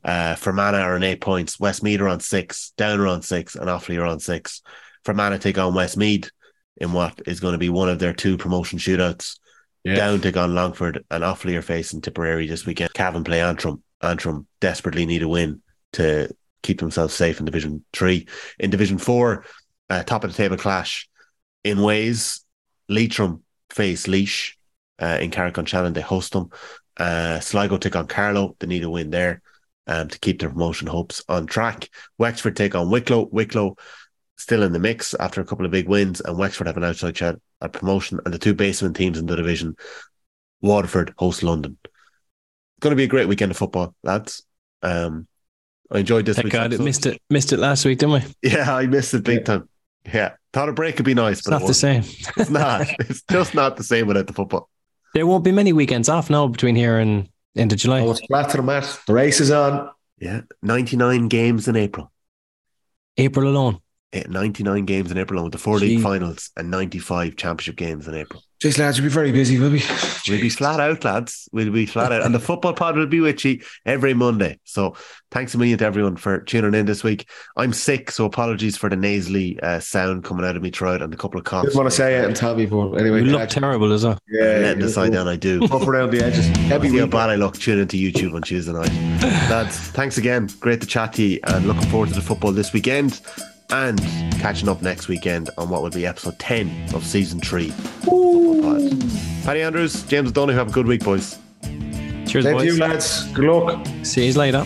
[0.04, 1.60] Uh, Fermanagh are on eight points.
[1.60, 2.72] Westmeath are on six.
[2.78, 4.62] Down are on six, and Offaly are on six.
[5.04, 6.30] Fermanagh take on Westmeath
[6.78, 9.40] in what is going to be one of their two promotion shootouts.
[9.84, 9.96] Yeah.
[9.96, 12.94] Down take on Longford, and Offaly are facing Tipperary this weekend.
[12.94, 13.82] Cavan play Antrim.
[14.02, 15.62] Antrim desperately need a win
[15.94, 16.30] to
[16.62, 18.28] keep themselves safe in Division Three.
[18.60, 19.46] In Division Four,
[19.90, 21.08] uh, top of the table clash
[21.64, 22.44] in ways.
[22.90, 24.56] Leitrim face Laois
[25.00, 25.94] uh, in Carrick-on-Shannon.
[25.94, 26.50] They host them.
[26.96, 28.56] Uh, Sligo take on Carlow.
[28.60, 29.42] They need a win there
[29.88, 31.90] um, to keep their promotion hopes on track.
[32.18, 33.28] Wexford take on Wicklow.
[33.32, 33.76] Wicklow
[34.38, 37.18] still in the mix after a couple of big wins, and Wexford have an outside
[37.18, 38.20] shot at promotion.
[38.26, 39.76] And the two basement teams in the division,
[40.62, 41.78] Waterford host London.
[41.84, 44.44] It's going to be a great weekend of football, lads.
[44.82, 45.28] Um,
[45.92, 46.36] I enjoyed this.
[46.36, 47.22] Thank God, it missed it.
[47.30, 48.50] Missed it last week, didn't we?
[48.50, 49.44] Yeah, I missed it big yeah.
[49.44, 49.70] time.
[50.14, 52.04] Yeah, thought a break would be nice, it's but not it the same.
[52.38, 52.88] it's not.
[53.00, 54.70] It's just not the same without the football.
[55.14, 58.02] There won't be many weekends off now between here and end of July.
[58.02, 59.00] Oh, it's flat to the mat.
[59.08, 59.90] The race is on.
[60.20, 62.12] Yeah, ninety nine games in April.
[63.18, 63.80] April alone.
[64.14, 65.88] 99 games in April alone with the four Gee.
[65.88, 68.42] league finals and 95 championship games in April.
[68.60, 69.84] Jeez, lads, we'll be very busy, will we?
[70.28, 71.48] We'll be flat out, lads.
[71.52, 72.24] We'll be flat out.
[72.24, 74.60] And the football pod will be with you every Monday.
[74.64, 74.96] So
[75.30, 77.30] thanks a million to everyone for tuning in this week.
[77.56, 81.14] I'm sick, so apologies for the nasally uh, sound coming out of me throughout and
[81.14, 81.66] a couple of coughs.
[81.66, 83.20] I just want to say it and tell me, but anyway.
[83.20, 84.18] You look terrible, is it?
[84.28, 84.42] Yeah.
[84.42, 85.64] Letting the side down, I do.
[85.72, 86.48] Up around the edges.
[86.48, 87.60] Heavy how bad I look.
[87.60, 88.92] Tune into YouTube on Tuesday night.
[89.52, 90.50] lads, thanks again.
[90.60, 93.22] Great to chat to you and looking forward to the football this weekend
[93.70, 94.00] and
[94.40, 97.74] catching up next weekend on what will be episode 10 of season 3
[99.44, 101.38] Paddy Andrews, James O'Donoghue, have a good week, boys.
[102.28, 102.66] Cheers, Thank boys.
[102.66, 103.32] you, lads.
[103.32, 103.88] Good luck.
[104.04, 104.66] See you later.